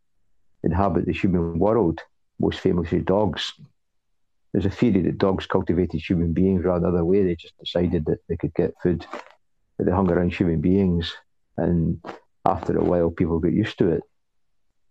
inhabit 0.62 1.07
the 1.07 1.12
human 1.12 1.59
world, 1.59 1.99
most 2.38 2.61
famously 2.61 3.01
dogs. 3.01 3.55
There's 4.53 4.66
a 4.66 4.71
theory 4.71 5.03
that 5.03 5.19
dogs 5.19 5.47
cultivated 5.47 6.01
human 6.01 6.33
beings 6.33 6.64
rather 6.64 6.87
than 6.87 6.95
other 6.95 7.05
way. 7.05 7.25
They 7.25 7.35
just 7.35 7.59
decided 7.59 8.05
that 8.05 8.19
they 8.29 8.37
could 8.37 8.55
get 8.55 8.75
food, 8.81 9.05
they 9.81 9.90
hung 9.90 10.12
around 10.12 10.33
human 10.33 10.61
beings, 10.61 11.12
and 11.64 12.01
after 12.44 12.73
a 12.77 12.85
while, 12.90 13.11
people 13.11 13.38
get 13.38 13.53
used 13.53 13.79
to 13.79 13.88
it 13.96 14.03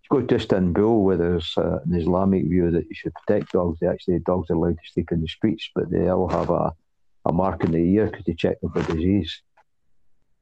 You 0.04 0.22
go 0.22 0.26
to 0.26 0.36
Istanbul, 0.36 1.04
where 1.04 1.18
there's 1.18 1.54
uh, 1.58 1.80
an 1.86 1.94
Islamic 1.96 2.44
view 2.54 2.72
that 2.72 2.86
you 2.90 2.96
should 2.96 3.14
protect 3.20 3.54
dogs. 3.54 3.80
They 3.80 3.88
actually 3.88 4.20
dogs 4.20 4.50
are 4.50 4.56
allowed 4.56 4.78
to 4.78 4.92
sleep 4.94 5.12
in 5.12 5.22
the 5.22 5.28
streets, 5.28 5.70
but 5.76 5.90
they 5.90 6.10
all 6.10 6.30
have 6.30 6.50
a, 6.50 6.74
a 7.26 7.34
mark 7.34 7.64
in 7.64 7.72
the 7.72 7.80
ear 7.96 8.08
because 8.08 8.26
they 8.26 8.34
check 8.34 8.60
them 8.62 8.72
for 8.72 8.84
disease. 8.84 9.32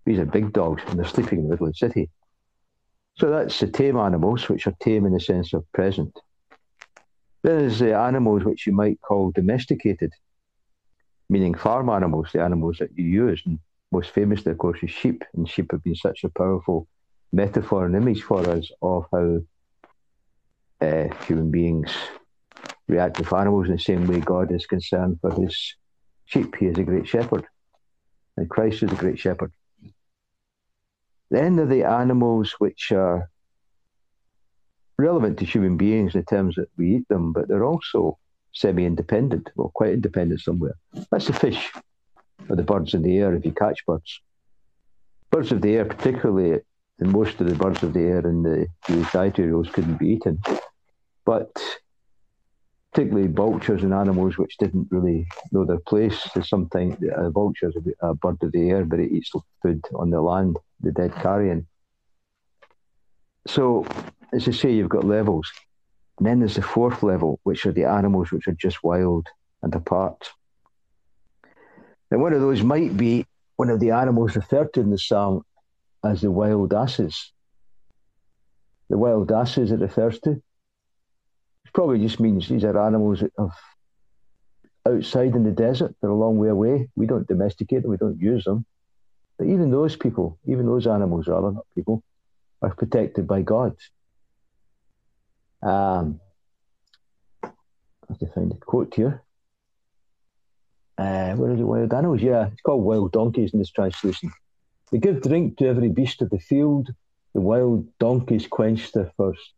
These 0.06 0.20
are 0.20 0.26
big 0.26 0.54
dogs, 0.54 0.84
and 0.88 0.98
they're 0.98 1.06
sleeping 1.16 1.40
in 1.40 1.46
the 1.46 1.52
middle 1.52 1.68
of 1.68 1.74
the 1.74 1.78
city. 1.78 2.10
So 3.20 3.30
that's 3.30 3.60
the 3.60 3.68
tame 3.68 3.98
animals, 3.98 4.48
which 4.48 4.68
are 4.68 4.76
tame 4.80 5.06
in 5.06 5.14
the 5.14 5.20
sense 5.20 5.54
of 5.54 5.70
present. 5.74 6.14
Then 7.44 7.60
there's 7.60 7.80
the 7.80 7.96
animals 7.98 8.44
which 8.44 8.68
you 8.68 8.74
might 8.74 9.02
call 9.02 9.32
domesticated, 9.32 10.14
meaning 11.30 11.56
farm 11.56 11.90
animals, 11.90 12.30
the 12.34 12.42
animals 12.42 12.78
that 12.80 12.92
you 12.98 13.06
use. 13.06 13.42
And 13.46 13.60
most 13.92 14.12
famously, 14.12 14.52
of 14.52 14.58
course, 14.58 14.80
is 14.84 14.92
sheep. 14.92 15.24
And 15.34 15.48
sheep 15.48 15.72
have 15.72 15.84
been 15.84 15.96
such 15.96 16.24
a 16.24 16.30
powerful 16.30 16.88
metaphor 17.32 17.86
and 17.86 17.96
image 17.96 18.22
for 18.24 18.48
us 18.50 18.70
of 18.82 19.06
how 19.12 19.40
uh, 20.82 21.08
human 21.26 21.52
beings 21.52 21.92
react 22.88 23.20
with 23.20 23.34
animals 23.34 23.68
in 23.68 23.74
the 23.74 23.80
same 23.80 24.08
way 24.08 24.20
God 24.20 24.52
is 24.52 24.66
concerned 24.66 25.20
for 25.22 25.34
his 25.34 25.76
sheep. 26.26 26.56
He 26.56 26.68
is 26.68 26.78
a 26.78 26.84
great 26.84 27.08
shepherd, 27.08 27.46
and 28.36 28.50
Christ 28.50 28.84
is 28.84 28.92
a 28.92 28.96
great 28.96 29.20
shepherd. 29.20 29.52
Then 31.30 31.58
there 31.58 31.66
are 31.66 31.70
the 31.70 31.84
animals 31.84 32.56
which 32.60 32.92
are 32.92 33.30
relevant 34.98 35.40
to 35.40 35.46
human 35.46 35.76
beings 35.78 36.16
in 36.16 36.22
the 36.22 36.26
terms 36.26 36.56
that 36.56 36.70
we 36.78 36.96
eat 36.96 37.08
them, 37.10 37.34
but 37.34 37.48
they're 37.48 37.66
also 37.66 38.18
semi 38.54 38.86
independent, 38.86 39.50
well, 39.56 39.72
quite 39.74 39.94
independent 39.94 40.40
somewhere. 40.42 40.76
That's 41.12 41.28
the 41.28 41.34
fish 41.34 41.72
or 42.50 42.56
the 42.56 42.64
birds 42.64 42.94
in 42.94 43.02
the 43.02 43.18
air 43.18 43.34
if 43.34 43.46
you 43.46 43.52
catch 43.52 43.86
birds. 43.86 44.22
Birds 45.32 45.52
of 45.52 45.62
the 45.62 45.76
air, 45.76 45.86
particularly, 45.86 46.62
and 47.00 47.12
most 47.12 47.40
of 47.40 47.48
the 47.48 47.56
birds 47.56 47.84
of 47.84 47.94
the 47.94 48.02
air 48.02 48.28
in 48.28 48.44
the 48.44 48.68
Jewish 48.88 49.12
dietary 49.12 49.70
couldn't 49.70 50.00
be 50.00 50.10
eaten. 50.10 50.42
But 51.26 51.52
particularly 52.92 53.28
vultures 53.28 53.84
and 53.84 53.94
animals 53.94 54.38
which 54.38 54.58
didn't 54.58 54.88
really 54.90 55.28
know 55.52 55.66
their 55.66 55.80
place. 55.80 56.28
There's 56.34 56.50
sometimes 56.50 56.96
a 57.16 57.30
vulture 57.30 57.70
is 57.70 57.76
a 58.02 58.16
bird 58.16 58.38
of 58.42 58.52
the 58.52 58.70
air, 58.70 58.86
but 58.86 59.00
it 59.00 59.12
eats 59.12 59.32
food 59.62 59.84
on 59.94 60.10
the 60.10 60.22
land, 60.22 60.58
the 60.82 60.92
dead 60.92 61.14
carrion. 61.14 61.68
So, 63.46 63.86
as 64.34 64.48
I 64.48 64.52
say, 64.52 64.74
you've 64.74 64.90
got 64.90 65.04
levels. 65.04 65.52
And 66.18 66.26
then 66.26 66.40
there's 66.40 66.56
the 66.56 66.64
fourth 66.64 67.04
level, 67.04 67.40
which 67.44 67.66
are 67.66 67.72
the 67.72 67.86
animals 67.86 68.32
which 68.32 68.48
are 68.48 68.54
just 68.54 68.84
wild 68.84 69.28
and 69.62 69.76
apart. 69.76 70.32
And 72.12 72.22
one 72.22 72.34
of 72.34 72.42
those 72.42 72.64
might 72.64 72.96
be 72.96 73.26
one 73.56 73.70
of 73.70 73.80
the 73.80 73.92
animals 73.92 74.36
referred 74.36 74.74
to 74.74 74.82
in 74.82 74.90
the 74.90 74.98
psalm 74.98 75.44
as 76.04 76.22
the 76.22 76.32
wild 76.32 76.74
asses. 76.74 77.34
The 78.90 78.98
wild 78.98 79.32
asses 79.32 79.72
it 79.72 79.80
refers 79.80 80.20
to 80.22 80.32
It 80.32 80.44
probably 81.74 82.00
just 82.00 82.20
means 82.20 82.48
these 82.48 82.64
are 82.64 82.80
animals 82.80 83.22
have 83.22 83.52
outside 84.88 85.36
in 85.36 85.44
the 85.44 85.52
desert. 85.52 85.96
They're 86.00 86.10
a 86.10 86.16
long 86.16 86.38
way 86.38 86.50
away. 86.50 86.88
We 86.96 87.08
don't 87.08 87.28
domesticate 87.28 87.82
them. 87.82 87.92
We 87.92 87.98
don't 87.98 88.20
use 88.20 88.46
them. 88.46 88.66
But 89.38 89.48
even 89.48 89.70
those 89.70 89.96
people, 89.96 90.40
even 90.46 90.66
those 90.66 90.88
animals, 90.88 91.28
rather 91.28 91.52
not 91.52 91.66
people, 91.76 92.04
are 92.62 92.74
protected 92.74 93.28
by 93.28 93.42
God. 93.42 93.76
Um, 95.62 96.20
I 97.44 97.50
have 98.10 98.20
to 98.20 98.28
find 98.28 98.52
a 98.52 98.56
quote 98.56 98.94
here. 98.96 99.24
Uh, 100.98 101.34
where 101.34 101.52
is 101.52 101.60
it? 101.60 101.64
Wild 101.64 101.94
animals? 101.94 102.22
Yeah, 102.22 102.48
it's 102.48 102.62
called 102.62 102.84
wild 102.84 103.12
donkeys 103.12 103.54
in 103.54 103.60
this 103.60 103.72
translation. 103.72 104.32
They 104.92 104.98
give 104.98 105.22
drink 105.22 105.58
to 105.58 105.68
every 105.68 105.90
beast 105.90 106.22
of 106.22 106.30
the 106.30 106.40
field. 106.40 106.90
The 107.34 107.42
wild 107.42 107.88
donkeys 108.00 108.48
quench 108.48 108.92
their 108.92 109.12
thirst. 109.18 109.54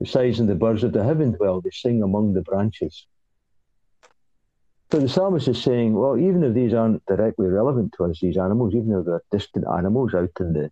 Besides, 0.00 0.38
in 0.38 0.46
the 0.46 0.54
birds 0.54 0.84
of 0.84 0.92
the 0.92 1.02
heaven 1.02 1.32
dwell, 1.32 1.60
they 1.60 1.70
sing 1.70 2.02
among 2.02 2.34
the 2.34 2.42
branches. 2.42 3.06
So 4.92 5.00
the 5.00 5.08
psalmist 5.08 5.48
is 5.48 5.60
saying, 5.60 5.94
well, 5.94 6.16
even 6.18 6.44
if 6.44 6.54
these 6.54 6.74
aren't 6.74 7.04
directly 7.06 7.46
relevant 7.46 7.94
to 7.96 8.04
us, 8.04 8.20
these 8.20 8.36
animals, 8.36 8.74
even 8.74 8.92
if 8.92 9.06
they're 9.06 9.22
distant 9.32 9.64
animals 9.66 10.14
out 10.14 10.30
in 10.38 10.52
the, 10.52 10.70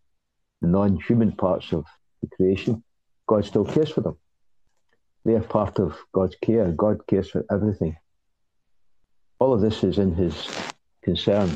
the 0.61 0.69
non 0.69 1.01
human 1.01 1.33
parts 1.33 1.73
of 1.73 1.87
the 2.21 2.29
creation, 2.37 2.85
God 3.27 3.45
still 3.45 3.65
cares 3.65 3.91
for 3.91 4.03
them. 4.03 4.19
They 5.25 5.35
are 5.35 5.41
part 5.41 5.79
of 5.79 5.97
God's 6.13 6.37
care. 6.37 6.71
God 6.71 7.07
cares 7.07 7.31
for 7.31 7.45
everything. 7.51 7.97
All 9.43 9.53
of 9.53 9.61
this 9.61 9.83
is 9.83 9.99
in 9.99 10.15
his 10.15 10.37
concern. 11.03 11.49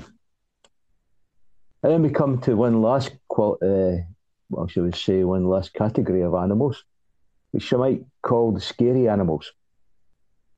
And 1.85 1.93
then 1.93 2.03
we 2.03 2.11
come 2.11 2.41
to 2.41 2.57
one 2.57 2.83
last, 2.83 3.13
qual- 3.29 3.59
uh, 3.63 4.03
well, 4.51 4.67
shall 4.67 4.83
we 4.83 4.91
say, 4.91 5.23
one 5.23 5.47
last 5.47 5.73
category 5.73 6.23
of 6.23 6.35
animals 6.35 6.83
which 7.53 7.73
I 7.73 7.77
might 7.77 8.05
call 8.23 8.51
the 8.51 8.61
scary 8.61 9.09
animals. 9.09 9.53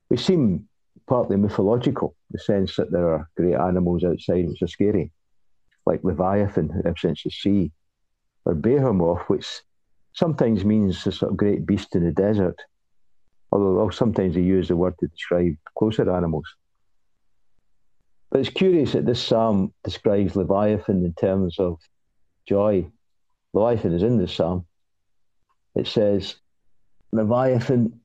They 0.09 0.15
seem 0.15 0.67
partly 1.05 1.37
mythological, 1.37 2.15
the 2.31 2.39
sense 2.39 2.75
that 2.77 2.91
there 2.91 3.07
are 3.13 3.29
great 3.37 3.53
animals 3.53 4.03
outside 4.03 4.47
which 4.47 4.63
are 4.63 4.67
scary, 4.67 5.11
like 5.85 6.03
Leviathan, 6.03 6.69
who 6.69 6.81
represents 6.81 7.21
the 7.25 7.29
sea, 7.29 7.71
or 8.45 8.55
Behemoth, 8.55 9.29
which 9.29 9.45
sometimes 10.13 10.65
means 10.65 11.05
a 11.05 11.11
sort 11.11 11.33
of 11.33 11.37
great 11.37 11.63
beast 11.67 11.95
in 11.95 12.05
the 12.05 12.11
desert, 12.11 12.59
although 13.51 13.91
sometimes 13.91 14.33
they 14.33 14.41
use 14.41 14.67
the 14.69 14.75
word 14.75 14.95
to 14.99 15.07
describe 15.07 15.53
closer 15.77 16.09
animals. 16.11 16.47
But 18.29 18.41
it's 18.41 18.49
curious 18.49 18.93
that 18.93 19.05
this 19.05 19.21
psalm 19.21 19.73
describes 19.83 20.35
Leviathan 20.35 21.03
in 21.03 21.13
terms 21.13 21.59
of 21.59 21.79
joy. 22.47 22.87
Leviathan 23.53 23.93
is 23.93 24.03
in 24.03 24.17
this 24.17 24.33
psalm. 24.33 24.65
It 25.75 25.87
says, 25.87 26.35
Leviathan. 27.11 27.99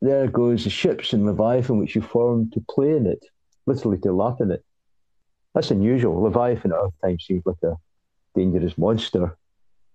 There 0.00 0.28
goes 0.28 0.62
the 0.62 0.70
ships 0.70 1.12
in 1.12 1.26
Leviathan 1.26 1.78
which 1.78 1.96
you 1.96 2.02
formed 2.02 2.52
to 2.52 2.64
play 2.70 2.96
in 2.96 3.06
it, 3.06 3.24
literally 3.66 3.98
to 3.98 4.12
laugh 4.12 4.40
in 4.40 4.52
it. 4.52 4.64
That's 5.54 5.72
unusual. 5.72 6.22
Leviathan 6.22 6.72
at 6.72 6.78
other 6.78 6.92
times 7.02 7.24
seems 7.26 7.42
like 7.44 7.56
a 7.64 7.74
dangerous 8.36 8.78
monster 8.78 9.36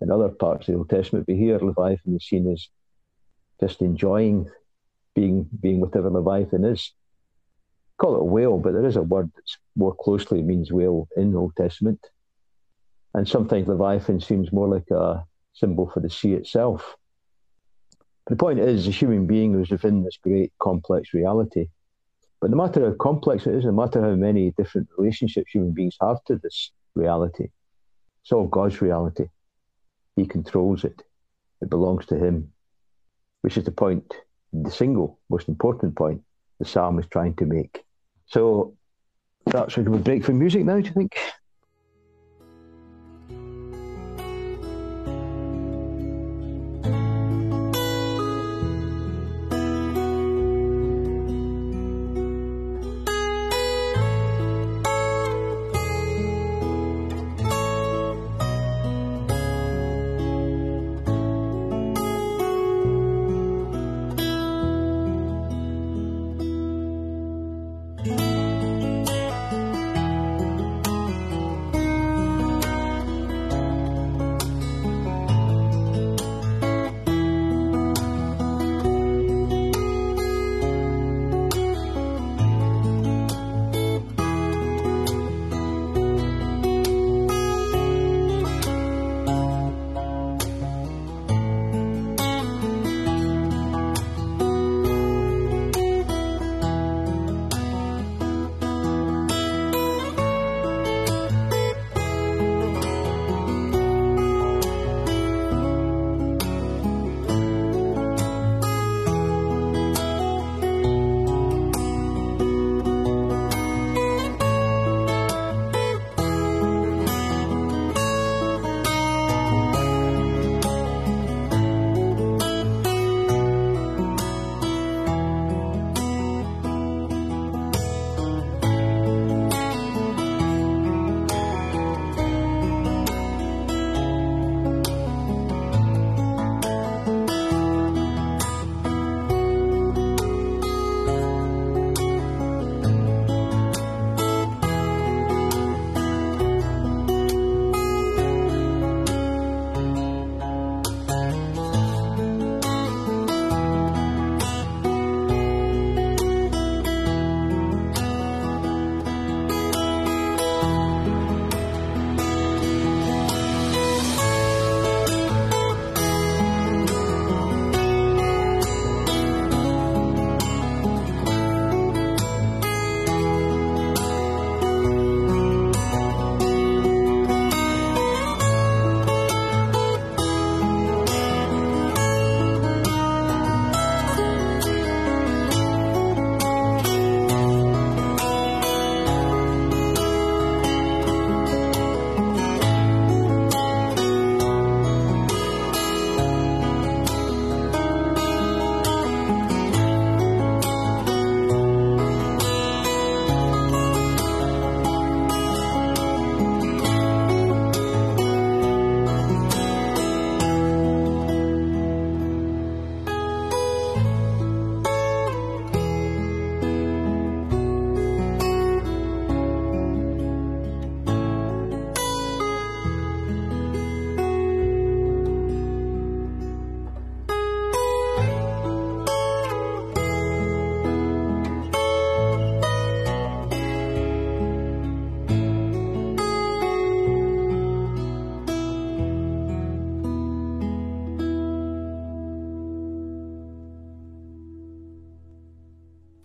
in 0.01 0.11
other 0.11 0.27
parts 0.27 0.67
of 0.67 0.73
the 0.73 0.77
Old 0.79 0.89
Testament, 0.89 1.25
but 1.25 1.35
here 1.35 1.57
Leviathan 1.57 2.17
is 2.17 2.25
seen 2.25 2.51
as 2.51 2.67
just 3.61 3.81
enjoying 3.81 4.49
being 5.15 5.47
being 5.61 5.79
whatever 5.79 6.09
Leviathan 6.09 6.65
is. 6.65 6.91
Call 7.97 8.17
it 8.17 8.25
whale, 8.25 8.57
but 8.57 8.73
there 8.73 8.85
is 8.85 8.95
a 8.95 9.01
word 9.01 9.31
that 9.35 9.43
more 9.75 9.95
closely 9.95 10.41
means 10.41 10.71
whale 10.71 11.07
in 11.15 11.31
the 11.31 11.37
Old 11.37 11.55
Testament. 11.55 11.99
And 13.13 13.27
sometimes 13.27 13.67
Leviathan 13.67 14.19
seems 14.19 14.51
more 14.51 14.67
like 14.67 14.89
a 14.89 15.25
symbol 15.53 15.89
for 15.89 15.99
the 15.99 16.09
sea 16.09 16.33
itself. 16.33 16.95
The 18.27 18.35
point 18.35 18.59
is, 18.59 18.85
the 18.85 18.91
human 18.91 19.27
being 19.27 19.59
is 19.61 19.69
within 19.69 20.03
this 20.03 20.17
great 20.21 20.51
complex 20.59 21.13
reality. 21.13 21.67
But 22.41 22.51
no 22.51 22.57
matter 22.57 22.85
how 22.85 22.95
complex 22.95 23.45
it 23.45 23.55
is, 23.55 23.65
no 23.65 23.71
matter 23.71 24.01
how 24.01 24.15
many 24.15 24.51
different 24.57 24.89
relationships 24.97 25.51
human 25.51 25.71
beings 25.71 25.97
have 26.01 26.23
to 26.25 26.37
this 26.37 26.71
reality, 26.95 27.49
it's 28.23 28.31
all 28.31 28.47
God's 28.47 28.81
reality. 28.81 29.27
He 30.15 30.25
controls 30.25 30.83
it. 30.83 31.03
It 31.61 31.69
belongs 31.69 32.05
to 32.07 32.17
Him, 32.17 32.51
which 33.41 33.57
is 33.57 33.65
the 33.65 33.71
point, 33.71 34.13
the 34.51 34.71
single 34.71 35.19
most 35.29 35.47
important 35.47 35.95
point 35.95 36.21
the 36.59 36.65
psalm 36.65 36.99
is 36.99 37.05
trying 37.07 37.35
to 37.35 37.45
make. 37.45 37.82
So 38.27 38.75
that's 39.45 39.77
a 39.77 39.81
good 39.81 40.03
break 40.03 40.23
for 40.23 40.33
music 40.33 40.65
now, 40.65 40.79
do 40.79 40.87
you 40.87 40.93
think? 40.93 41.17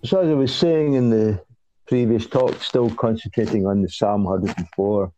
So 0.09 0.21
as 0.21 0.31
I 0.31 0.35
was 0.35 0.55
saying 0.55 0.95
in 0.95 1.11
the 1.11 1.39
previous 1.87 2.27
talk, 2.27 2.63
still 2.63 2.89
concentrating 2.89 3.67
on 3.67 3.83
the 3.83 3.91
Psalm 3.91 4.25
104, 4.25 5.13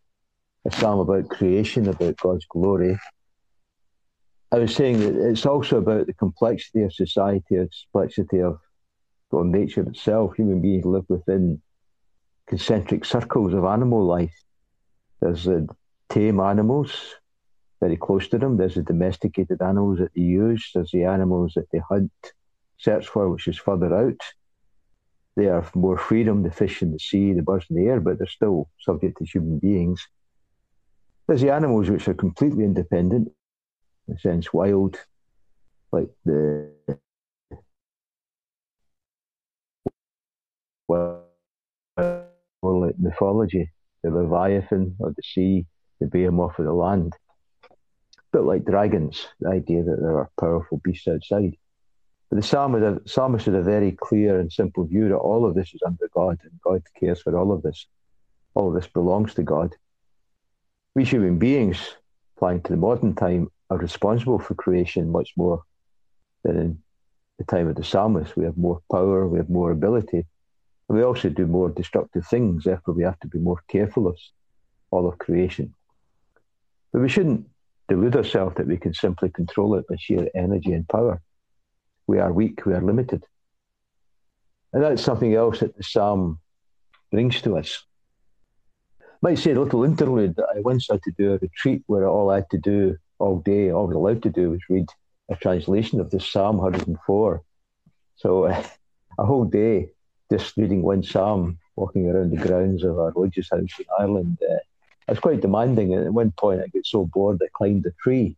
a 0.64 0.70
psalm 0.72 0.98
about 0.98 1.29
creation, 1.29 1.87
about 1.87 2.16
God's 2.16 2.44
glory. 2.46 2.98
I 4.50 4.59
was 4.59 4.74
saying 4.74 4.98
that 4.98 5.14
it's 5.14 5.46
also 5.46 5.79
about 5.79 6.09
the 6.09 6.14
complexity 6.14 6.83
of 6.83 6.92
society, 6.92 7.44
the 7.50 7.68
complexity 7.92 8.40
of 8.40 8.59
well, 9.31 9.44
nature 9.44 9.83
itself. 9.83 10.35
Human 10.35 10.61
beings 10.61 10.85
live 10.85 11.05
within 11.09 11.62
concentric 12.48 13.05
circles 13.05 13.55
of 13.55 13.64
animal 13.66 14.05
life. 14.05 14.35
There's 15.20 15.44
the 15.44 15.68
tame 16.09 16.40
animals 16.40 17.14
very 17.79 17.96
close 17.96 18.26
to 18.31 18.38
them. 18.38 18.57
There's 18.57 18.74
the 18.74 18.83
domesticated 18.83 19.62
animals 19.62 20.00
that 20.00 20.14
they 20.16 20.22
use. 20.22 20.68
There's 20.74 20.90
the 20.90 21.05
animals 21.05 21.53
that 21.55 21.70
they 21.70 21.79
hunt, 21.79 22.11
search 22.79 23.07
for, 23.07 23.31
which 23.31 23.46
is 23.46 23.57
further 23.57 23.94
out 23.94 24.20
they 25.37 25.45
have 25.45 25.75
more 25.75 25.97
freedom, 25.97 26.43
the 26.43 26.51
fish 26.51 26.83
in 26.83 26.93
the 26.93 26.99
sea, 26.99 27.33
the 27.33 27.43
birds 27.43 27.66
in 27.70 27.76
the 27.76 27.89
air, 27.89 28.01
but 28.01 28.18
they're 28.18 28.26
still 28.26 28.68
subject 28.81 29.18
to 29.18 29.24
human 29.24 29.59
beings. 29.59 30.07
There's 31.26 31.41
the 31.41 31.53
animals 31.53 31.89
which 31.89 32.09
are 32.09 32.14
completely 32.14 32.64
independent, 32.64 33.31
in 34.09 34.14
a 34.14 34.18
sense, 34.18 34.53
wild, 34.53 34.99
like 35.93 36.09
the 36.24 36.70
well, 40.89 41.24
like 42.62 42.99
mythology, 42.99 43.70
the 44.03 44.11
Leviathan 44.11 44.97
of 45.01 45.14
the 45.14 45.22
sea, 45.22 45.66
the 46.01 46.07
behemoth 46.07 46.59
of 46.59 46.64
the 46.64 46.72
land. 46.72 47.14
A 47.64 47.68
bit 48.33 48.43
like 48.43 48.64
dragons, 48.64 49.26
the 49.39 49.51
idea 49.51 49.85
that 49.85 49.99
there 50.01 50.18
are 50.18 50.31
powerful 50.39 50.81
beasts 50.83 51.07
outside. 51.07 51.57
But 52.31 52.37
the 52.37 52.43
psalmist, 52.43 53.09
psalmist 53.09 53.47
had 53.47 53.57
a 53.57 53.62
very 53.62 53.93
clear 53.93 54.39
and 54.39 54.53
simple 54.53 54.85
view 54.85 55.09
that 55.09 55.16
all 55.16 55.45
of 55.45 55.57
this 55.57 55.74
is 55.74 55.81
under 55.85 56.09
God 56.14 56.39
and 56.45 56.53
God 56.62 56.83
cares 56.99 57.20
for 57.20 57.37
all 57.37 57.51
of 57.53 57.62
this. 57.62 57.87
All 58.55 58.68
of 58.68 58.74
this 58.74 58.87
belongs 58.87 59.35
to 59.35 59.43
God. 59.43 59.74
We 60.95 61.05
human 61.05 61.39
beings, 61.39 61.97
applying 62.37 62.62
to 62.62 62.72
the 62.72 62.76
modern 62.76 63.14
time, 63.14 63.51
are 63.68 63.78
responsible 63.78 64.39
for 64.39 64.55
creation 64.55 65.11
much 65.11 65.33
more 65.37 65.62
than 66.45 66.57
in 66.57 66.78
the 67.39 67.45
time 67.45 67.68
of 67.68 67.74
the 67.74 67.85
psalmist. 67.85 68.37
We 68.37 68.45
have 68.45 68.57
more 68.57 68.81
power, 68.91 69.26
we 69.26 69.39
have 69.39 69.51
more 69.51 69.72
ability, 69.72 70.24
and 70.89 70.99
we 70.99 71.03
also 71.03 71.28
do 71.31 71.47
more 71.47 71.68
destructive 71.68 72.26
things. 72.26 72.64
Therefore, 72.64 72.95
we 72.95 73.03
have 73.03 73.18
to 73.20 73.28
be 73.28 73.39
more 73.39 73.61
careful 73.68 74.07
of 74.07 74.16
all 74.91 75.09
of 75.09 75.18
creation. 75.18 75.74
But 76.93 77.03
we 77.03 77.09
shouldn't 77.09 77.49
delude 77.89 78.14
ourselves 78.14 78.57
that 78.57 78.66
we 78.66 78.76
can 78.76 78.95
simply 78.95 79.31
control 79.31 79.74
it 79.76 79.87
by 79.89 79.97
sheer 79.99 80.28
energy 80.35 80.72
and 80.72 80.89
power. 80.89 81.20
We 82.11 82.18
are 82.18 82.32
weak, 82.32 82.66
we 82.66 82.74
are 82.74 82.80
limited. 82.80 83.24
And 84.72 84.82
that's 84.82 85.00
something 85.00 85.32
else 85.32 85.61
that 85.61 85.76
the 85.76 85.84
psalm 85.84 86.40
brings 87.12 87.40
to 87.42 87.56
us. 87.56 87.84
I 89.00 89.04
Might 89.22 89.38
say 89.38 89.52
a 89.52 89.61
little 89.61 89.84
interlude 89.84 90.34
that 90.34 90.48
I 90.56 90.58
once 90.58 90.88
had 90.90 91.04
to 91.04 91.12
do 91.16 91.34
a 91.34 91.38
retreat 91.38 91.84
where 91.86 92.08
all 92.08 92.30
I 92.30 92.36
had 92.36 92.50
to 92.50 92.58
do 92.58 92.96
all 93.20 93.38
day, 93.38 93.70
all 93.70 93.84
I 93.84 93.86
was 93.90 93.94
allowed 93.94 94.22
to 94.24 94.30
do 94.30 94.50
was 94.50 94.58
read 94.68 94.88
a 95.28 95.36
translation 95.36 96.00
of 96.00 96.11
the 96.11 96.18
Psalm 96.18 96.56
104. 96.56 97.42
So 98.16 98.46
a 99.18 99.24
whole 99.24 99.44
day 99.44 99.90
just 100.32 100.56
reading 100.56 100.82
one 100.82 101.04
psalm, 101.04 101.61
walking 101.76 102.11
around 102.11 102.30
the 102.30 102.44
grounds 102.44 102.82
of 102.82 102.98
our 102.98 103.12
religious 103.12 103.50
house 103.52 103.78
in 103.78 103.86
Ireland. 104.00 104.36
Uh, 104.50 104.54
I 105.06 105.12
was 105.12 105.20
quite 105.20 105.42
demanding, 105.42 105.94
and 105.94 106.06
at 106.06 106.12
one 106.12 106.32
point 106.32 106.61
I 106.61 106.66
got 106.66 106.86
so 106.86 107.06
bored 107.06 107.40
I 107.40 107.46
climbed 107.52 107.86
a 107.86 107.92
tree. 108.02 108.36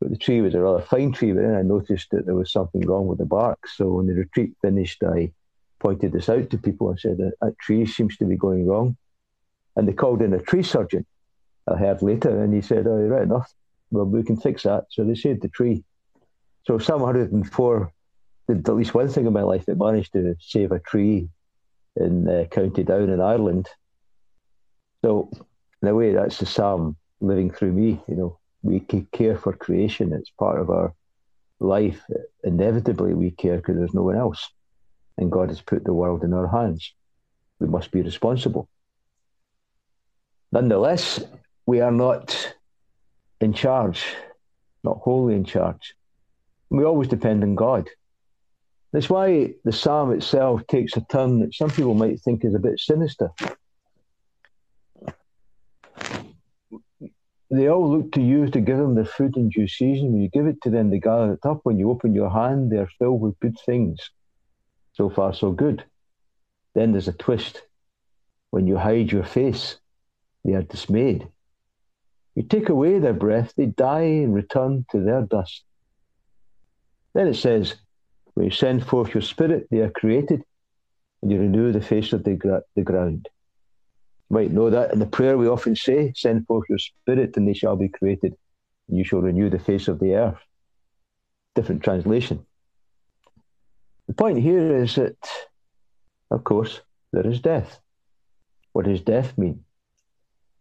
But 0.00 0.10
the 0.10 0.16
tree 0.16 0.40
was 0.40 0.54
a 0.54 0.60
rather 0.60 0.82
fine 0.82 1.12
tree, 1.12 1.32
but 1.32 1.42
then 1.42 1.54
I 1.54 1.62
noticed 1.62 2.10
that 2.10 2.26
there 2.26 2.34
was 2.34 2.52
something 2.52 2.82
wrong 2.82 3.06
with 3.06 3.18
the 3.18 3.24
bark. 3.24 3.66
So 3.66 3.88
when 3.92 4.06
the 4.06 4.14
retreat 4.14 4.52
finished, 4.60 5.02
I 5.02 5.32
pointed 5.78 6.12
this 6.12 6.28
out 6.28 6.50
to 6.50 6.58
people 6.58 6.90
and 6.90 6.98
said 6.98 7.16
that, 7.18 7.32
that 7.40 7.58
tree 7.58 7.86
seems 7.86 8.16
to 8.18 8.24
be 8.24 8.36
going 8.36 8.66
wrong. 8.66 8.96
And 9.74 9.88
they 9.88 9.92
called 9.92 10.22
in 10.22 10.34
a 10.34 10.38
tree 10.38 10.62
surgeon, 10.62 11.06
I 11.68 11.76
heard 11.76 12.02
later, 12.02 12.42
and 12.42 12.52
he 12.52 12.60
said, 12.60 12.86
Oh, 12.86 12.96
right 12.96 13.22
enough. 13.22 13.52
Well, 13.90 14.04
we 14.04 14.22
can 14.22 14.36
fix 14.36 14.64
that. 14.64 14.86
So 14.90 15.04
they 15.04 15.14
saved 15.14 15.42
the 15.42 15.48
tree. 15.48 15.84
So 16.66 16.78
Psalm 16.78 17.02
104 17.02 17.92
did 18.48 18.68
at 18.68 18.74
least 18.74 18.94
one 18.94 19.08
thing 19.08 19.26
in 19.26 19.32
my 19.32 19.42
life. 19.42 19.68
It 19.68 19.78
managed 19.78 20.12
to 20.14 20.34
save 20.40 20.72
a 20.72 20.80
tree 20.80 21.28
in 21.96 22.28
uh, 22.28 22.44
County 22.50 22.82
Down 22.82 23.10
in 23.10 23.20
Ireland. 23.20 23.68
So 25.02 25.30
in 25.82 25.88
a 25.88 25.94
way, 25.94 26.12
that's 26.12 26.38
the 26.38 26.46
Psalm 26.46 26.96
living 27.20 27.50
through 27.50 27.72
me. 27.72 28.00
You 28.08 28.16
know, 28.16 28.38
we 28.66 28.80
care 29.12 29.36
for 29.36 29.52
creation. 29.52 30.12
It's 30.12 30.30
part 30.30 30.60
of 30.60 30.70
our 30.70 30.92
life. 31.60 32.00
Inevitably, 32.44 33.14
we 33.14 33.30
care 33.30 33.56
because 33.56 33.76
there's 33.76 33.94
no 33.94 34.02
one 34.02 34.16
else. 34.16 34.50
And 35.16 35.32
God 35.32 35.48
has 35.48 35.60
put 35.60 35.84
the 35.84 35.94
world 35.94 36.24
in 36.24 36.34
our 36.34 36.48
hands. 36.48 36.92
We 37.60 37.68
must 37.68 37.90
be 37.90 38.02
responsible. 38.02 38.68
Nonetheless, 40.52 41.22
we 41.64 41.80
are 41.80 41.92
not 41.92 42.54
in 43.40 43.52
charge, 43.52 44.04
not 44.84 44.98
wholly 44.98 45.34
in 45.34 45.44
charge. 45.44 45.94
We 46.70 46.84
always 46.84 47.08
depend 47.08 47.42
on 47.42 47.54
God. 47.54 47.88
That's 48.92 49.10
why 49.10 49.54
the 49.64 49.72
psalm 49.72 50.12
itself 50.12 50.66
takes 50.66 50.96
a 50.96 51.04
turn 51.10 51.40
that 51.40 51.54
some 51.54 51.70
people 51.70 51.94
might 51.94 52.20
think 52.20 52.44
is 52.44 52.54
a 52.54 52.58
bit 52.58 52.78
sinister. 52.78 53.30
They 57.56 57.68
all 57.68 57.90
look 57.90 58.12
to 58.12 58.20
you 58.20 58.48
to 58.50 58.60
give 58.60 58.76
them 58.76 58.94
their 58.94 59.04
food 59.04 59.36
in 59.36 59.48
due 59.48 59.66
season. 59.66 60.12
When 60.12 60.22
you 60.22 60.28
give 60.28 60.46
it 60.46 60.60
to 60.62 60.70
them, 60.70 60.90
they 60.90 60.98
gather 60.98 61.32
it 61.32 61.46
up. 61.46 61.60
When 61.62 61.78
you 61.78 61.90
open 61.90 62.14
your 62.14 62.30
hand, 62.30 62.70
they're 62.70 62.90
filled 62.98 63.20
with 63.20 63.40
good 63.40 63.56
things. 63.64 63.98
So 64.92 65.08
far, 65.08 65.32
so 65.32 65.52
good. 65.52 65.84
Then 66.74 66.92
there's 66.92 67.08
a 67.08 67.12
twist. 67.12 67.62
When 68.50 68.66
you 68.66 68.76
hide 68.76 69.10
your 69.10 69.24
face, 69.24 69.78
they 70.44 70.52
are 70.52 70.62
dismayed. 70.62 71.28
You 72.34 72.42
take 72.42 72.68
away 72.68 72.98
their 72.98 73.14
breath, 73.14 73.54
they 73.56 73.66
die 73.66 74.02
and 74.02 74.34
return 74.34 74.84
to 74.90 75.00
their 75.00 75.22
dust. 75.22 75.64
Then 77.14 77.28
it 77.28 77.36
says, 77.36 77.74
when 78.34 78.44
you 78.44 78.52
send 78.52 78.86
forth 78.86 79.14
your 79.14 79.22
spirit, 79.22 79.68
they 79.70 79.78
are 79.78 79.90
created, 79.90 80.42
and 81.22 81.32
you 81.32 81.40
renew 81.40 81.72
the 81.72 81.80
face 81.80 82.12
of 82.12 82.24
the, 82.24 82.34
gra- 82.34 82.62
the 82.74 82.82
ground. 82.82 83.28
You 84.28 84.34
might 84.36 84.52
know 84.52 84.70
that 84.70 84.92
in 84.92 84.98
the 84.98 85.06
prayer 85.06 85.38
we 85.38 85.48
often 85.48 85.76
say, 85.76 86.12
Send 86.16 86.46
forth 86.46 86.68
your 86.68 86.78
spirit, 86.78 87.36
and 87.36 87.46
they 87.48 87.54
shall 87.54 87.76
be 87.76 87.88
created, 87.88 88.34
and 88.88 88.98
you 88.98 89.04
shall 89.04 89.20
renew 89.20 89.50
the 89.50 89.58
face 89.58 89.88
of 89.88 89.98
the 89.98 90.14
earth. 90.14 90.38
Different 91.54 91.82
translation. 91.82 92.44
The 94.08 94.14
point 94.14 94.38
here 94.38 94.76
is 94.76 94.94
that, 94.96 95.16
of 96.30 96.44
course, 96.44 96.80
there 97.12 97.26
is 97.26 97.40
death. 97.40 97.80
What 98.72 98.84
does 98.84 99.00
death 99.00 99.36
mean? 99.38 99.64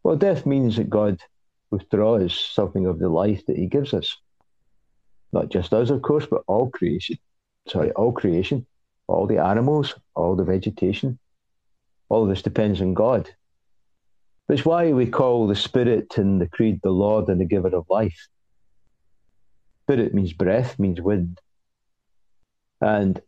Well, 0.03 0.15
death 0.15 0.45
means 0.45 0.77
that 0.77 0.89
God 0.89 1.19
withdraws 1.71 2.39
something 2.39 2.85
of 2.85 2.99
the 2.99 3.09
life 3.09 3.45
that 3.47 3.57
He 3.57 3.65
gives 3.65 3.93
us. 3.93 4.15
Not 5.33 5.49
just 5.49 5.73
us, 5.73 5.89
of 5.89 6.01
course, 6.01 6.25
but 6.25 6.43
all 6.47 6.69
creation 6.69 7.17
sorry, 7.67 7.91
all 7.91 8.11
creation, 8.11 8.65
all 9.07 9.27
the 9.27 9.43
animals, 9.43 9.95
all 10.15 10.35
the 10.35 10.43
vegetation, 10.43 11.19
all 12.09 12.23
of 12.23 12.29
this 12.29 12.41
depends 12.41 12.81
on 12.81 12.93
God. 12.93 13.29
It's 14.47 14.65
why 14.65 14.91
we 14.91 15.07
call 15.07 15.47
the 15.47 15.55
Spirit 15.55 16.17
in 16.17 16.37
the 16.37 16.47
Creed 16.47 16.79
the 16.83 16.91
Lord 16.91 17.29
and 17.29 17.41
the 17.41 17.45
giver 17.45 17.75
of 17.75 17.89
life. 17.89 18.27
Spirit 19.83 20.13
means 20.13 20.33
breath, 20.33 20.77
means 20.77 21.01
wind. 21.01 21.39
And, 22.79 23.19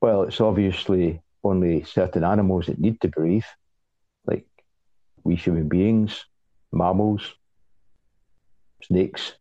well, 0.00 0.22
it's 0.22 0.40
obviously 0.40 1.20
only 1.42 1.82
certain 1.82 2.22
animals 2.22 2.66
that 2.66 2.78
need 2.78 3.00
to 3.00 3.08
breathe, 3.08 3.44
like 4.26 4.46
we 5.24 5.34
human 5.34 5.68
beings, 5.68 6.24
mammals, 6.72 7.34
snakes. 8.84 9.32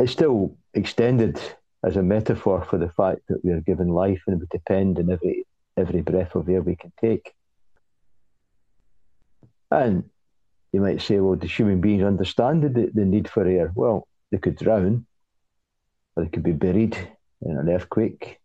It's 0.00 0.12
still 0.12 0.56
extended 0.74 1.40
as 1.84 1.96
a 1.96 2.02
metaphor 2.02 2.64
for 2.64 2.78
the 2.78 2.88
fact 2.88 3.20
that 3.28 3.44
we 3.44 3.52
are 3.52 3.60
given 3.60 3.88
life 3.88 4.22
and 4.26 4.40
we 4.40 4.46
depend 4.50 4.98
on 4.98 5.10
every 5.10 5.46
every 5.76 6.02
breath 6.02 6.34
of 6.34 6.48
air 6.48 6.60
we 6.60 6.76
can 6.76 6.92
take. 7.00 7.34
And 9.72 10.04
you 10.72 10.82
might 10.82 11.00
say, 11.00 11.18
well, 11.18 11.34
do 11.34 11.46
human 11.46 11.80
beings 11.80 12.04
understand 12.04 12.62
the, 12.62 12.90
the 12.92 13.04
need 13.06 13.28
for 13.28 13.46
air? 13.46 13.72
Well, 13.74 14.06
they 14.30 14.38
could 14.38 14.56
drown, 14.56 15.06
or 16.14 16.24
they 16.24 16.30
could 16.30 16.42
be 16.42 16.52
buried 16.52 16.96
in 17.40 17.56
an 17.56 17.70
earthquake, 17.70 18.38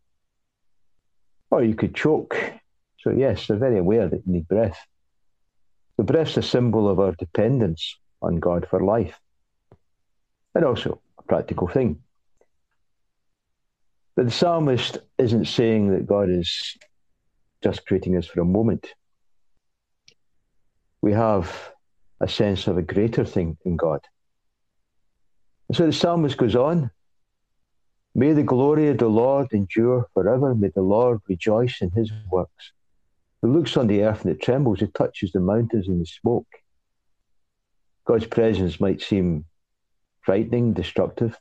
or 1.52 1.64
you 1.64 1.76
could 1.76 1.94
choke. 1.94 2.38
So, 3.00 3.12
yes, 3.12 3.48
they're 3.48 3.58
very 3.58 3.78
aware 3.78 4.08
that 4.08 4.24
you 4.26 4.34
need 4.34 4.48
breath. 4.48 4.80
The 5.98 6.04
breath's 6.04 6.38
a 6.38 6.42
symbol 6.42 6.90
of 6.90 7.00
our 7.00 7.12
dependence 7.14 7.98
on 8.22 8.38
God 8.38 8.66
for 8.70 8.82
life, 8.82 9.20
and 10.56 10.64
also 10.64 11.02
a 11.20 11.24
practical 11.24 11.68
thing. 11.68 12.02
But 14.16 14.26
the 14.26 14.32
psalmist 14.32 15.00
isn't 15.18 15.46
saying 15.46 15.92
that 15.92 16.08
God 16.08 16.30
is 16.30 16.78
just 17.62 17.86
creating 17.86 18.16
us 18.16 18.28
for 18.28 18.40
a 18.40 18.46
moment. 18.46 18.88
We 21.02 21.14
have 21.14 21.74
a 22.20 22.28
sense 22.28 22.68
of 22.68 22.78
a 22.78 22.82
greater 22.82 23.26
thing 23.26 23.58
in 23.66 23.78
God. 23.78 24.02
And 25.68 25.78
so 25.78 25.86
the 25.86 25.94
psalmist 25.94 26.38
goes 26.38 26.56
on 26.56 26.92
May 28.16 28.34
the 28.34 28.42
glory 28.42 28.90
of 28.90 28.98
the 28.98 29.08
Lord 29.08 29.48
endure 29.54 30.08
forever. 30.16 30.56
May 30.56 30.70
the 30.74 30.82
Lord 30.82 31.20
rejoice 31.30 31.82
in 31.82 31.92
his 31.92 32.12
works. 32.32 32.74
Who 33.42 33.54
looks 33.54 33.78
on 33.78 33.86
the 33.86 34.02
earth 34.02 34.26
and 34.26 34.32
it 34.32 34.42
trembles, 34.42 34.82
it 34.82 34.96
touches 34.96 35.32
the 35.32 35.40
mountains 35.40 35.88
and 35.88 36.02
the 36.02 36.06
smoke. 36.06 36.48
God's 38.06 38.26
presence 38.26 38.80
might 38.80 39.04
seem 39.04 39.46
frightening, 40.24 40.74
destructive, 40.74 41.38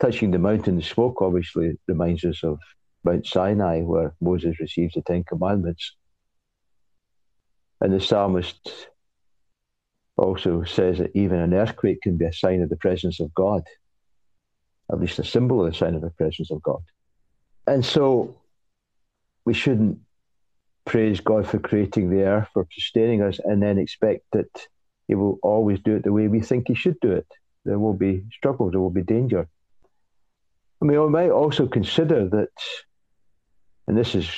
touching 0.00 0.30
the 0.30 0.38
mountain 0.38 0.76
the 0.76 0.82
smoke 0.82 1.20
obviously 1.20 1.78
reminds 1.86 2.24
us 2.24 2.42
of 2.42 2.58
Mount 3.04 3.26
Sinai, 3.26 3.82
where 3.82 4.14
Moses 4.20 4.58
receives 4.58 4.94
the 4.94 5.02
Ten 5.02 5.24
Commandments. 5.24 5.96
And 7.80 7.92
the 7.92 8.00
psalmist 8.00 8.88
also 10.16 10.64
says 10.64 10.98
that 10.98 11.12
even 11.14 11.38
an 11.38 11.54
earthquake 11.54 12.02
can 12.02 12.16
be 12.16 12.26
a 12.26 12.32
sign 12.32 12.62
of 12.62 12.68
the 12.68 12.76
presence 12.76 13.20
of 13.20 13.32
God, 13.34 13.62
at 14.92 15.00
least 15.00 15.18
a 15.18 15.24
symbol 15.24 15.64
of 15.64 15.72
the 15.72 15.78
sign 15.78 15.94
of 15.94 16.02
the 16.02 16.10
presence 16.10 16.50
of 16.50 16.62
God. 16.62 16.82
And 17.66 17.84
so 17.84 18.36
we 19.44 19.54
shouldn't 19.54 19.98
praise 20.84 21.20
God 21.20 21.46
for 21.46 21.58
creating 21.58 22.10
the 22.10 22.24
earth, 22.24 22.48
for 22.52 22.66
sustaining 22.70 23.22
us, 23.22 23.38
and 23.42 23.62
then 23.62 23.78
expect 23.78 24.24
that 24.32 24.66
He 25.08 25.14
will 25.14 25.38
always 25.42 25.80
do 25.80 25.96
it 25.96 26.04
the 26.04 26.12
way 26.12 26.28
we 26.28 26.40
think 26.40 26.68
He 26.68 26.74
should 26.74 26.98
do 27.00 27.12
it. 27.12 27.26
There 27.64 27.78
will 27.78 27.94
be 27.94 28.24
struggles, 28.32 28.72
there 28.72 28.80
will 28.80 28.90
be 28.90 29.02
danger. 29.02 29.48
I 30.82 30.84
mean, 30.84 31.00
we 31.00 31.08
might 31.08 31.30
also 31.30 31.66
consider 31.66 32.28
that, 32.28 32.48
and 33.86 33.96
this 33.96 34.14
is 34.14 34.28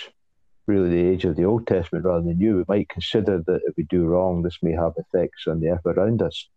really 0.67 0.91
the 0.91 1.09
age 1.09 1.25
of 1.25 1.37
the 1.37 1.45
Old 1.45 1.67
Testament 1.67 2.05
rather 2.05 2.25
than 2.25 2.39
New, 2.39 2.59
we 2.59 2.65
might 2.69 2.89
consider 2.89 3.43
that 3.47 3.61
if 3.67 3.75
we 3.77 3.85
do 3.85 4.07
wrong, 4.07 4.43
this 4.43 4.59
may 4.63 4.73
have 4.73 4.93
effects 4.97 5.47
on 5.47 5.61
the 5.61 5.69
earth 5.69 5.87
around 5.87 6.23
us. 6.23 6.49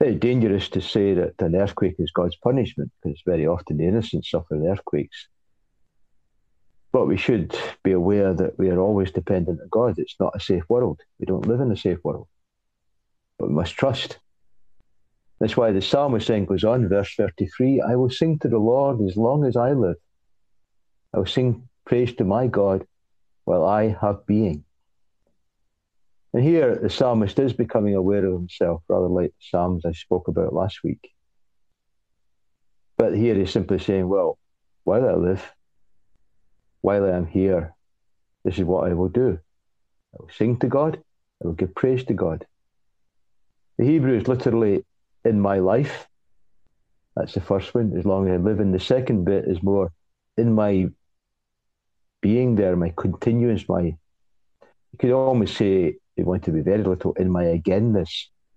It's 0.00 0.20
dangerous 0.20 0.68
to 0.70 0.80
say 0.82 1.14
that 1.14 1.34
an 1.40 1.56
earthquake 1.56 1.96
is 1.98 2.12
God's 2.12 2.36
punishment, 2.36 2.92
because 3.02 3.22
very 3.26 3.46
often 3.46 3.78
the 3.78 3.86
innocent 3.86 4.26
suffer 4.26 4.56
earthquakes. 4.66 5.28
But 6.92 7.06
we 7.06 7.16
should 7.16 7.56
be 7.82 7.92
aware 7.92 8.34
that 8.34 8.58
we 8.58 8.70
are 8.70 8.78
always 8.80 9.12
dependent 9.12 9.60
on 9.60 9.68
God. 9.70 9.98
It's 9.98 10.16
not 10.20 10.36
a 10.36 10.40
safe 10.40 10.64
world. 10.68 11.00
We 11.20 11.26
don't 11.26 11.46
live 11.46 11.60
in 11.60 11.72
a 11.72 11.76
safe 11.76 11.98
world. 12.04 12.28
But 13.38 13.48
we 13.48 13.54
must 13.54 13.74
trust 13.74 14.18
That's 15.40 15.56
why 15.56 15.72
the 15.72 15.82
psalmist 15.82 16.28
then 16.28 16.46
goes 16.46 16.64
on, 16.64 16.88
verse 16.88 17.14
33 17.16 17.80
I 17.80 17.96
will 17.96 18.10
sing 18.10 18.38
to 18.40 18.48
the 18.48 18.58
Lord 18.58 19.00
as 19.02 19.16
long 19.16 19.44
as 19.44 19.56
I 19.56 19.72
live. 19.72 19.96
I 21.14 21.18
will 21.18 21.26
sing 21.26 21.68
praise 21.84 22.14
to 22.16 22.24
my 22.24 22.46
God 22.46 22.86
while 23.44 23.64
I 23.64 23.96
have 24.00 24.26
being. 24.26 24.64
And 26.32 26.42
here 26.42 26.74
the 26.74 26.90
psalmist 26.90 27.38
is 27.38 27.52
becoming 27.52 27.94
aware 27.94 28.26
of 28.26 28.32
himself, 28.32 28.82
rather 28.88 29.06
like 29.06 29.30
the 29.30 29.46
Psalms 29.50 29.84
I 29.84 29.92
spoke 29.92 30.26
about 30.28 30.52
last 30.52 30.82
week. 30.82 31.10
But 32.98 33.16
here 33.16 33.34
he's 33.34 33.52
simply 33.52 33.78
saying, 33.78 34.08
Well, 34.08 34.38
while 34.82 35.08
I 35.08 35.14
live, 35.14 35.44
while 36.80 37.04
I 37.04 37.16
am 37.16 37.26
here, 37.26 37.74
this 38.44 38.58
is 38.58 38.64
what 38.64 38.90
I 38.90 38.94
will 38.94 39.08
do. 39.08 39.38
I 40.14 40.16
will 40.18 40.30
sing 40.30 40.58
to 40.58 40.66
God, 40.66 41.00
I 41.42 41.46
will 41.46 41.54
give 41.54 41.74
praise 41.74 42.04
to 42.04 42.14
God. 42.14 42.46
The 43.78 43.84
Hebrew 43.84 44.16
is 44.18 44.28
literally 44.28 44.84
in 45.24 45.40
my 45.40 45.58
life. 45.58 46.08
That's 47.16 47.34
the 47.34 47.40
first 47.40 47.74
one, 47.74 47.96
as 47.96 48.04
long 48.04 48.28
as 48.28 48.34
I 48.34 48.42
live. 48.42 48.60
And 48.60 48.74
the 48.74 48.80
second 48.80 49.24
bit 49.24 49.44
is 49.46 49.62
more 49.62 49.92
in 50.36 50.52
my 50.52 50.88
being 52.24 52.54
there, 52.54 52.74
my 52.74 52.90
continuance, 52.96 53.68
my 53.68 53.82
you 53.82 54.98
could 54.98 55.10
almost 55.10 55.58
say 55.58 55.96
you 56.16 56.24
want 56.24 56.42
to 56.44 56.52
be 56.52 56.62
very 56.62 56.82
little 56.82 57.12
in 57.14 57.28
my 57.30 57.44
againness, 57.44 58.12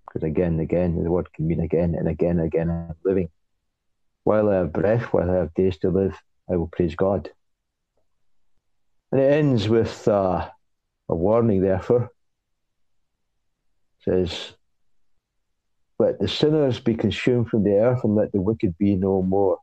because 0.05 0.23
again 0.23 0.53
and 0.53 0.61
again, 0.61 1.03
the 1.03 1.11
word 1.11 1.27
can 1.33 1.45
mean 1.49 1.59
again 1.59 1.93
and 1.93 2.07
again 2.07 2.39
and 2.39 2.47
again 2.47 2.69
I'm 2.69 2.95
living. 3.03 3.29
While 4.23 4.47
I 4.47 4.55
have 4.59 4.71
breath, 4.71 5.11
while 5.11 5.29
I 5.29 5.35
have 5.35 5.53
days 5.53 5.77
to 5.79 5.89
live, 5.89 6.15
I 6.49 6.55
will 6.55 6.69
praise 6.69 6.95
God. 6.95 7.29
And 9.11 9.19
it 9.19 9.33
ends 9.33 9.67
with 9.67 10.07
uh, 10.07 10.49
a 11.09 11.15
warning, 11.15 11.61
therefore. 11.61 12.03
It 13.99 14.03
says, 14.05 14.53
Let 15.99 16.19
the 16.19 16.29
sinners 16.29 16.79
be 16.79 16.95
consumed 16.95 17.49
from 17.49 17.63
the 17.65 17.79
earth 17.79 18.05
and 18.05 18.15
let 18.15 18.31
the 18.31 18.39
wicked 18.39 18.77
be 18.77 18.95
no 18.95 19.21
more. 19.21 19.57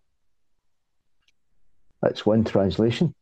That's 2.02 2.26
one 2.26 2.44
translation, 2.44 3.14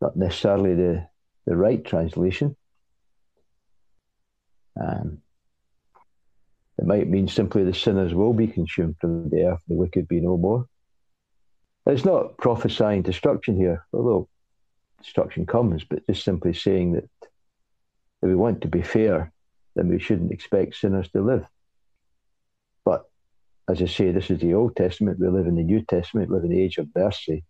not 0.00 0.16
necessarily 0.16 0.74
the, 0.74 1.06
the 1.46 1.56
right 1.56 1.84
translation. 1.84 2.56
Um, 4.80 5.18
it 6.78 6.86
might 6.86 7.08
mean 7.08 7.28
simply 7.28 7.64
the 7.64 7.74
sinners 7.74 8.14
will 8.14 8.32
be 8.32 8.46
consumed 8.46 8.96
from 9.00 9.28
the 9.28 9.44
earth, 9.44 9.62
the 9.68 9.74
wicked 9.74 10.08
be 10.08 10.20
no 10.20 10.36
more. 10.38 10.66
It's 11.86 12.04
not 12.04 12.38
prophesying 12.38 13.02
destruction 13.02 13.56
here, 13.56 13.84
although 13.92 14.28
destruction 15.02 15.44
comes, 15.44 15.84
but 15.84 16.06
just 16.06 16.24
simply 16.24 16.54
saying 16.54 16.92
that 16.92 17.08
if 18.22 18.28
we 18.28 18.34
want 18.34 18.62
to 18.62 18.68
be 18.68 18.82
fair, 18.82 19.32
then 19.76 19.88
we 19.88 19.98
shouldn't 19.98 20.32
expect 20.32 20.76
sinners 20.76 21.10
to 21.10 21.22
live. 21.22 21.46
But 22.84 23.04
as 23.68 23.82
I 23.82 23.86
say, 23.86 24.10
this 24.10 24.30
is 24.30 24.40
the 24.40 24.54
Old 24.54 24.76
Testament. 24.76 25.18
We 25.18 25.28
live 25.28 25.46
in 25.46 25.56
the 25.56 25.62
New 25.62 25.82
Testament, 25.84 26.28
we 26.28 26.36
live 26.36 26.44
in 26.44 26.50
the 26.50 26.62
age 26.62 26.78
of 26.78 26.88
mercy. 26.94 27.44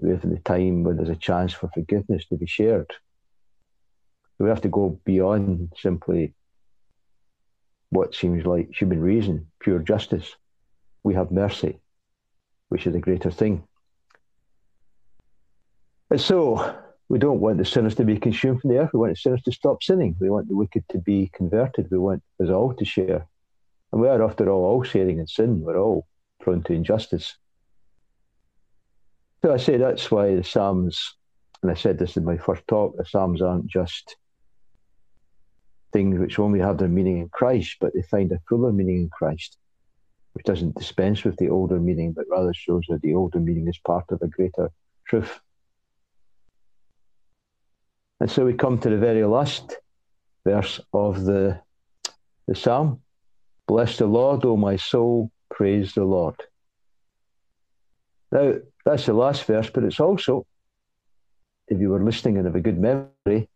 Live 0.00 0.22
the 0.22 0.38
time 0.44 0.82
when 0.82 0.96
there's 0.96 1.08
a 1.08 1.16
chance 1.16 1.52
for 1.52 1.70
forgiveness 1.72 2.26
to 2.26 2.36
be 2.36 2.46
shared. 2.46 2.90
So 4.36 4.44
we 4.44 4.50
have 4.50 4.62
to 4.62 4.68
go 4.68 5.00
beyond 5.04 5.72
simply 5.76 6.34
what 7.90 8.14
seems 8.14 8.44
like 8.44 8.70
human 8.72 9.00
reason, 9.00 9.46
pure 9.60 9.78
justice. 9.78 10.34
We 11.04 11.14
have 11.14 11.30
mercy, 11.30 11.80
which 12.68 12.86
is 12.86 12.94
a 12.94 13.00
greater 13.00 13.30
thing. 13.30 13.62
And 16.10 16.20
so 16.20 16.76
we 17.08 17.18
don't 17.18 17.40
want 17.40 17.58
the 17.58 17.64
sinners 17.64 17.94
to 17.96 18.04
be 18.04 18.18
consumed 18.18 18.60
from 18.60 18.70
the 18.70 18.78
earth. 18.78 18.90
We 18.92 19.00
want 19.00 19.12
the 19.12 19.16
sinners 19.16 19.42
to 19.42 19.52
stop 19.52 19.82
sinning. 19.82 20.16
We 20.18 20.30
want 20.30 20.48
the 20.48 20.56
wicked 20.56 20.84
to 20.90 20.98
be 20.98 21.30
converted. 21.32 21.90
We 21.90 21.98
want 21.98 22.22
us 22.42 22.50
all 22.50 22.74
to 22.74 22.84
share. 22.84 23.26
And 23.92 24.00
we 24.00 24.08
are, 24.08 24.22
after 24.22 24.50
all, 24.50 24.64
all 24.64 24.82
sharing 24.82 25.18
in 25.20 25.26
sin. 25.28 25.60
We're 25.60 25.78
all 25.78 26.06
prone 26.40 26.64
to 26.64 26.72
injustice. 26.72 27.36
So 29.44 29.52
I 29.52 29.58
say 29.58 29.76
that's 29.76 30.10
why 30.10 30.34
the 30.34 30.42
Psalms, 30.42 31.16
and 31.60 31.70
I 31.70 31.74
said 31.74 31.98
this 31.98 32.16
in 32.16 32.24
my 32.24 32.38
first 32.38 32.66
talk, 32.66 32.96
the 32.96 33.04
Psalms 33.04 33.42
aren't 33.42 33.66
just 33.66 34.16
things 35.92 36.18
which 36.18 36.38
only 36.38 36.60
have 36.60 36.78
their 36.78 36.88
meaning 36.88 37.18
in 37.18 37.28
Christ, 37.28 37.76
but 37.78 37.92
they 37.92 38.00
find 38.10 38.32
a 38.32 38.38
fuller 38.48 38.72
meaning 38.72 39.02
in 39.02 39.10
Christ, 39.10 39.58
which 40.32 40.46
doesn't 40.46 40.76
dispense 40.76 41.24
with 41.24 41.36
the 41.36 41.50
older 41.50 41.78
meaning, 41.78 42.12
but 42.12 42.24
rather 42.30 42.54
shows 42.54 42.84
that 42.88 43.02
the 43.02 43.12
older 43.12 43.38
meaning 43.38 43.68
is 43.68 43.76
part 43.76 44.06
of 44.08 44.22
a 44.22 44.28
greater 44.28 44.70
truth. 45.06 45.38
And 48.20 48.30
so 48.30 48.46
we 48.46 48.54
come 48.54 48.78
to 48.78 48.88
the 48.88 48.96
very 48.96 49.26
last 49.26 49.76
verse 50.46 50.80
of 50.94 51.22
the, 51.22 51.60
the 52.48 52.54
psalm. 52.54 53.02
Bless 53.68 53.98
the 53.98 54.06
Lord, 54.06 54.46
O 54.46 54.56
my 54.56 54.76
soul, 54.76 55.30
praise 55.50 55.92
the 55.92 56.04
Lord. 56.04 56.36
Now, 58.34 58.54
that's 58.84 59.06
the 59.06 59.14
last 59.14 59.44
verse, 59.44 59.70
but 59.70 59.84
it's 59.84 60.00
also, 60.00 60.44
if 61.68 61.80
you 61.80 61.88
were 61.90 62.04
listening 62.04 62.36
and 62.36 62.46
have 62.46 62.56
a 62.56 62.60
good 62.60 62.78
memory, 62.78 63.48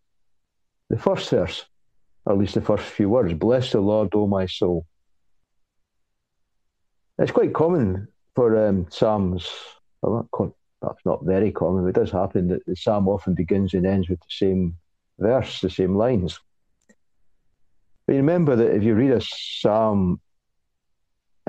the 0.89 0.99
first 0.99 1.29
verse 1.29 1.67
or 2.29 2.35
at 2.35 2.39
least 2.39 2.55
the 2.55 2.61
first 2.61 2.85
few 2.85 3.09
words 3.09 3.33
Bless 3.33 3.73
the 3.73 3.81
Lord, 3.81 4.15
O 4.15 4.27
my 4.27 4.47
soul. 4.47 4.87
It's 7.19 7.33
quite 7.33 7.55
common 7.55 8.07
for 8.37 8.69
um, 8.69 8.87
Psalms, 8.91 9.51
well, 10.03 10.29
not, 10.39 10.53
perhaps 10.81 11.03
not 11.05 11.25
very 11.25 11.51
common, 11.51 11.83
but 11.83 11.89
it 11.89 12.01
does 12.01 12.13
happen 12.13 12.49
that 12.49 12.65
the 12.67 12.77
Psalm 12.77 13.09
often 13.09 13.35
begins 13.35 13.75
and 13.75 13.87
ends 13.87 14.09
with 14.09 14.21
the 14.21 14.27
same 14.29 14.77
verse, 15.19 15.61
the 15.61 15.71
same 15.71 15.97
lines. 15.97 16.39
But 18.07 18.17
remember 18.17 18.55
that 18.57 18.77
if 18.77 18.85
you 18.85 18.95
read 18.95 19.11
a 19.11 19.21
Psalm, 19.23 20.21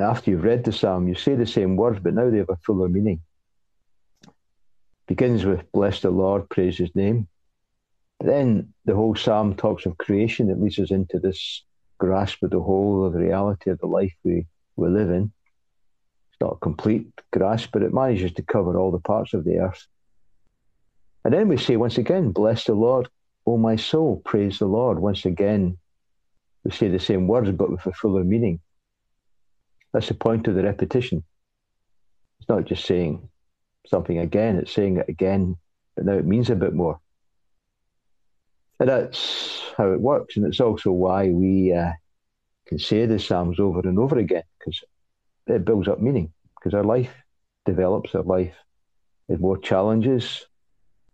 after 0.03 0.31
you've 0.31 0.43
read 0.43 0.63
the 0.63 0.71
Psalm, 0.71 1.07
you 1.07 1.15
say 1.15 1.35
the 1.35 1.45
same 1.45 1.75
words, 1.75 1.99
but 1.99 2.13
now 2.13 2.29
they 2.29 2.37
have 2.37 2.49
a 2.49 2.57
fuller 2.57 2.89
meaning. 2.89 3.21
Begins 5.07 5.45
with 5.45 5.71
Bless 5.71 6.01
the 6.01 6.11
Lord, 6.11 6.49
praise 6.49 6.77
his 6.77 6.95
name. 6.95 7.27
Then 8.19 8.73
the 8.85 8.95
whole 8.95 9.15
psalm 9.15 9.55
talks 9.55 9.85
of 9.85 9.97
creation. 9.97 10.49
It 10.49 10.59
leads 10.59 10.77
us 10.77 10.91
into 10.91 11.19
this 11.19 11.63
grasp 11.97 12.43
of 12.43 12.51
the 12.51 12.59
whole 12.59 13.05
of 13.05 13.13
the 13.13 13.19
reality 13.19 13.71
of 13.71 13.79
the 13.79 13.87
life 13.87 14.13
we, 14.23 14.45
we 14.75 14.89
live 14.89 15.09
in. 15.09 15.31
It's 16.31 16.41
not 16.41 16.53
a 16.53 16.59
complete 16.59 17.07
grasp, 17.31 17.69
but 17.73 17.81
it 17.81 17.93
manages 17.93 18.33
to 18.33 18.43
cover 18.43 18.77
all 18.77 18.91
the 18.91 18.99
parts 18.99 19.33
of 19.33 19.45
the 19.45 19.59
earth. 19.59 19.87
And 21.23 21.33
then 21.33 21.47
we 21.47 21.57
say 21.57 21.75
once 21.75 21.97
again, 21.97 22.31
Bless 22.31 22.65
the 22.65 22.73
Lord, 22.73 23.09
O 23.45 23.57
my 23.57 23.75
soul, 23.75 24.21
praise 24.25 24.59
the 24.59 24.67
Lord. 24.67 24.99
Once 24.99 25.25
again, 25.25 25.77
we 26.63 26.71
say 26.71 26.89
the 26.89 26.99
same 26.99 27.27
words, 27.27 27.51
but 27.51 27.71
with 27.71 27.85
a 27.85 27.93
fuller 27.93 28.23
meaning. 28.23 28.59
That's 29.93 30.07
the 30.07 30.13
point 30.13 30.47
of 30.47 30.55
the 30.55 30.63
repetition. 30.63 31.23
It's 32.39 32.49
not 32.49 32.65
just 32.65 32.85
saying 32.85 33.27
something 33.87 34.19
again, 34.19 34.57
it's 34.57 34.71
saying 34.71 34.97
it 34.97 35.09
again, 35.09 35.57
but 35.95 36.05
now 36.05 36.13
it 36.13 36.25
means 36.25 36.49
a 36.49 36.55
bit 36.55 36.73
more. 36.73 36.99
And 38.79 38.87
that's 38.87 39.73
how 39.77 39.91
it 39.91 39.99
works. 39.99 40.37
And 40.37 40.45
it's 40.45 40.61
also 40.61 40.91
why 40.91 41.29
we 41.29 41.73
uh, 41.73 41.91
can 42.67 42.79
say 42.79 43.05
the 43.05 43.19
Psalms 43.19 43.59
over 43.59 43.79
and 43.79 43.99
over 43.99 44.17
again, 44.17 44.43
because 44.57 44.79
it 45.47 45.65
builds 45.65 45.87
up 45.87 45.99
meaning, 45.99 46.31
because 46.55 46.73
our 46.73 46.83
life 46.83 47.11
develops, 47.65 48.15
our 48.15 48.23
life 48.23 48.55
has 49.27 49.39
more 49.39 49.57
challenges, 49.57 50.45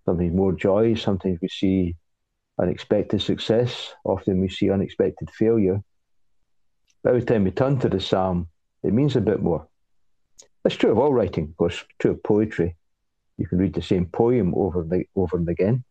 sometimes 0.06 0.34
more 0.34 0.54
joy, 0.54 0.94
sometimes 0.96 1.40
we 1.42 1.48
see 1.48 1.96
unexpected 2.60 3.22
success, 3.22 3.94
often 4.04 4.42
we 4.42 4.50
see 4.50 4.70
unexpected 4.70 5.30
failure. 5.32 5.82
But 7.04 7.10
every 7.10 7.24
time 7.24 7.46
we 7.46 7.52
turn 7.52 7.80
to 7.80 7.90
the 7.90 8.00
Psalm, 8.00 8.48
it 8.86 8.94
means 8.94 9.16
a 9.16 9.22
bit 9.22 9.42
more. 9.42 9.68
That's 10.64 10.76
true 10.76 10.92
of 10.92 10.98
all 10.98 11.14
writing, 11.14 11.46
of 11.46 11.58
course, 11.58 11.84
true 12.00 12.12
of 12.12 12.24
poetry. 12.24 12.76
You 13.38 13.48
can 13.48 13.58
read 13.58 13.74
the 13.74 13.82
same 13.82 14.06
poem 14.06 14.54
over 14.56 14.82
and, 14.82 15.06
over 15.16 15.38
and 15.38 15.50
again. 15.50 15.84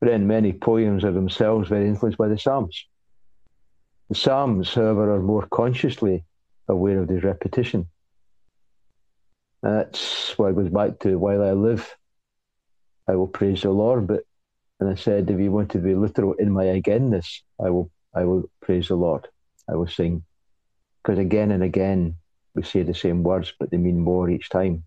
But 0.00 0.10
then 0.10 0.26
many 0.26 0.52
poems 0.52 1.04
are 1.04 1.12
themselves 1.12 1.68
very 1.68 1.88
influenced 1.88 2.18
by 2.18 2.28
the 2.28 2.38
Psalms. 2.38 2.86
The 4.08 4.14
Psalms, 4.14 4.74
however, 4.74 5.14
are 5.14 5.22
more 5.22 5.46
consciously 5.46 6.24
aware 6.68 7.00
of 7.00 7.08
this 7.08 7.24
repetition. 7.24 7.88
That's 9.62 10.36
why 10.38 10.50
it 10.50 10.56
goes 10.56 10.68
back 10.68 10.98
to 11.00 11.18
while 11.18 11.42
I 11.42 11.52
live, 11.52 11.96
I 13.08 13.16
will 13.16 13.26
praise 13.26 13.62
the 13.62 13.70
Lord. 13.70 14.06
But 14.06 14.22
and 14.78 14.90
I 14.90 14.94
said, 14.94 15.30
if 15.30 15.40
you 15.40 15.50
want 15.50 15.70
to 15.70 15.78
be 15.78 15.94
literal 15.94 16.34
in 16.34 16.52
my 16.52 16.64
againness, 16.64 17.40
I 17.58 17.70
will 17.70 17.90
I 18.14 18.24
will 18.24 18.50
praise 18.60 18.88
the 18.88 18.96
Lord. 18.96 19.26
I 19.68 19.74
will 19.74 19.86
sing. 19.86 20.24
Because 21.06 21.20
again 21.20 21.52
and 21.52 21.62
again 21.62 22.16
we 22.56 22.64
say 22.64 22.82
the 22.82 22.92
same 22.92 23.22
words, 23.22 23.52
but 23.60 23.70
they 23.70 23.76
mean 23.76 24.00
more 24.00 24.28
each 24.28 24.48
time. 24.48 24.82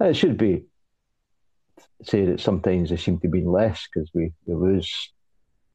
And 0.00 0.08
it 0.08 0.14
should 0.14 0.36
be 0.36 0.64
say 2.02 2.24
that 2.26 2.40
sometimes 2.40 2.90
they 2.90 2.96
seem 2.96 3.20
to 3.20 3.28
be 3.28 3.44
less 3.44 3.86
because 3.86 4.10
we, 4.12 4.32
we 4.44 4.54
lose 4.54 5.12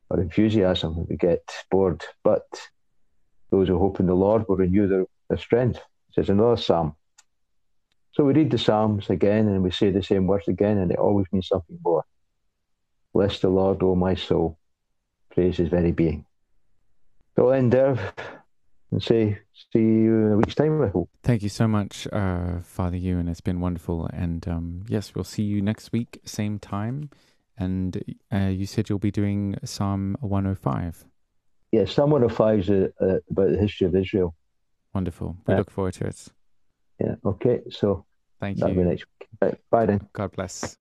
our 0.10 0.20
enthusiasm, 0.20 1.06
we 1.08 1.16
get 1.16 1.42
bored. 1.70 2.04
But 2.22 2.44
those 3.50 3.70
who 3.70 3.80
hope 3.80 4.02
in 4.02 4.08
the 4.08 4.14
Lord 4.14 4.44
will 4.50 4.58
renew 4.58 4.88
their, 4.88 5.06
their 5.30 5.38
strength. 5.38 5.80
Says 6.12 6.28
another 6.28 6.58
psalm. 6.58 6.98
So 8.12 8.26
we 8.26 8.34
read 8.34 8.52
the 8.52 8.58
psalms 8.58 9.10
again 9.10 9.48
and 9.48 9.64
we 9.64 9.72
say 9.72 9.92
the 9.92 10.04
same 10.04 10.28
words 10.28 10.50
again, 10.50 10.80
and 10.80 10.92
it 10.92 11.00
always 11.00 11.28
means 11.32 11.48
something 11.48 11.80
more. 11.82 12.04
Bless 13.14 13.40
the 13.40 13.48
Lord, 13.48 13.82
O 13.84 13.96
my 13.96 14.16
soul. 14.16 14.58
Praise 15.34 15.56
his 15.56 15.70
very 15.70 15.94
being. 15.94 16.26
So 17.38 17.52
end 17.52 17.72
there. 17.72 17.98
And 18.92 19.02
say, 19.02 19.40
see 19.72 19.80
you 19.80 20.26
in 20.26 20.32
a 20.34 20.38
week's 20.38 20.56
time, 20.56 20.82
I 20.82 20.90
hope. 20.90 21.10
Thank 21.24 21.44
you 21.44 21.50
so 21.50 21.68
much, 21.68 22.08
uh, 22.12 22.60
Father 22.62 22.98
Euan. 22.98 23.30
It's 23.30 23.40
been 23.42 23.62
wonderful. 23.62 24.10
And 24.12 24.46
um, 24.48 24.84
yes, 24.88 25.16
we'll 25.16 25.24
see 25.24 25.44
you 25.44 25.62
next 25.62 25.92
week, 25.94 26.20
same 26.26 26.60
time. 26.60 27.10
And 27.58 28.04
uh, 28.34 28.48
you 28.48 28.66
said 28.66 28.90
you'll 28.90 29.00
be 29.00 29.12
doing 29.12 29.56
Psalm 29.64 30.18
105. 30.20 31.06
Yeah, 31.72 31.86
Psalm 31.86 32.10
105 32.12 32.60
is 32.60 32.70
uh, 32.70 32.88
uh, 33.00 33.20
about 33.30 33.52
the 33.52 33.58
history 33.58 33.88
of 33.88 33.96
Israel. 33.96 34.36
Wonderful. 34.94 35.38
We 35.48 35.54
Yeah. 35.54 35.60
look 35.60 35.72
forward 35.72 35.94
to 35.96 36.08
it. 36.08 36.28
Yeah, 37.00 37.16
okay, 37.26 37.62
so 37.70 38.06
Thank 38.42 38.58
that'll 38.58 38.76
be 38.76 38.82
you. 38.82 38.88
next 38.88 39.06
week. 39.20 39.30
Right, 39.42 39.58
bye 39.70 39.86
then. 39.86 40.02
God 40.12 40.34
bless. 40.34 40.78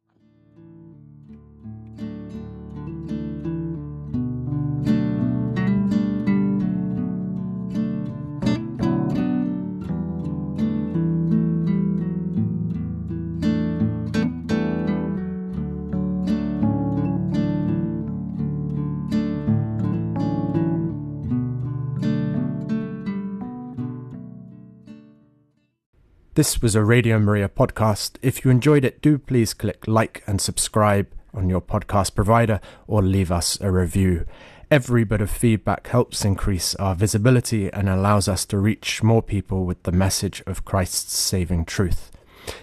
This 26.35 26.62
was 26.62 26.76
a 26.76 26.85
Radio 26.85 27.18
Maria 27.18 27.49
podcast. 27.49 28.12
If 28.22 28.45
you 28.45 28.53
enjoyed 28.53 28.85
it, 28.85 29.03
do 29.03 29.18
please 29.18 29.53
click 29.53 29.89
like 29.89 30.22
and 30.28 30.41
subscribe 30.41 31.09
on 31.35 31.51
your 31.51 31.61
podcast 31.61 32.14
provider 32.14 32.61
or 32.87 33.03
leave 33.03 33.33
us 33.33 33.61
a 33.61 33.72
review. 33.72 34.26
Every 34.70 35.03
bit 35.03 35.20
of 35.20 35.28
feedback 35.28 35.89
helps 35.89 36.24
increase 36.24 36.76
our 36.76 36.95
visibility 36.95 37.68
and 37.72 37.89
allows 37.89 38.28
us 38.28 38.45
to 38.47 38.59
reach 38.59 39.03
more 39.03 39.24
people 39.24 39.64
with 39.64 39.83
the 39.83 39.91
message 39.91 40.41
of 40.47 40.64
Christ's 40.64 41.16
saving 41.16 41.64
truth. 41.64 42.12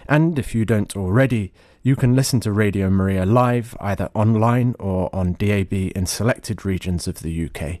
And 0.08 0.38
if 0.38 0.54
you 0.54 0.64
don't 0.64 0.96
already, 0.96 1.52
you 1.82 1.94
can 1.94 2.16
listen 2.16 2.40
to 2.40 2.52
Radio 2.52 2.88
Maria 2.88 3.26
live 3.26 3.76
either 3.80 4.08
online 4.14 4.76
or 4.78 5.14
on 5.14 5.34
DAB 5.34 5.74
in 5.74 6.06
selected 6.06 6.64
regions 6.64 7.06
of 7.06 7.20
the 7.20 7.44
UK. 7.44 7.80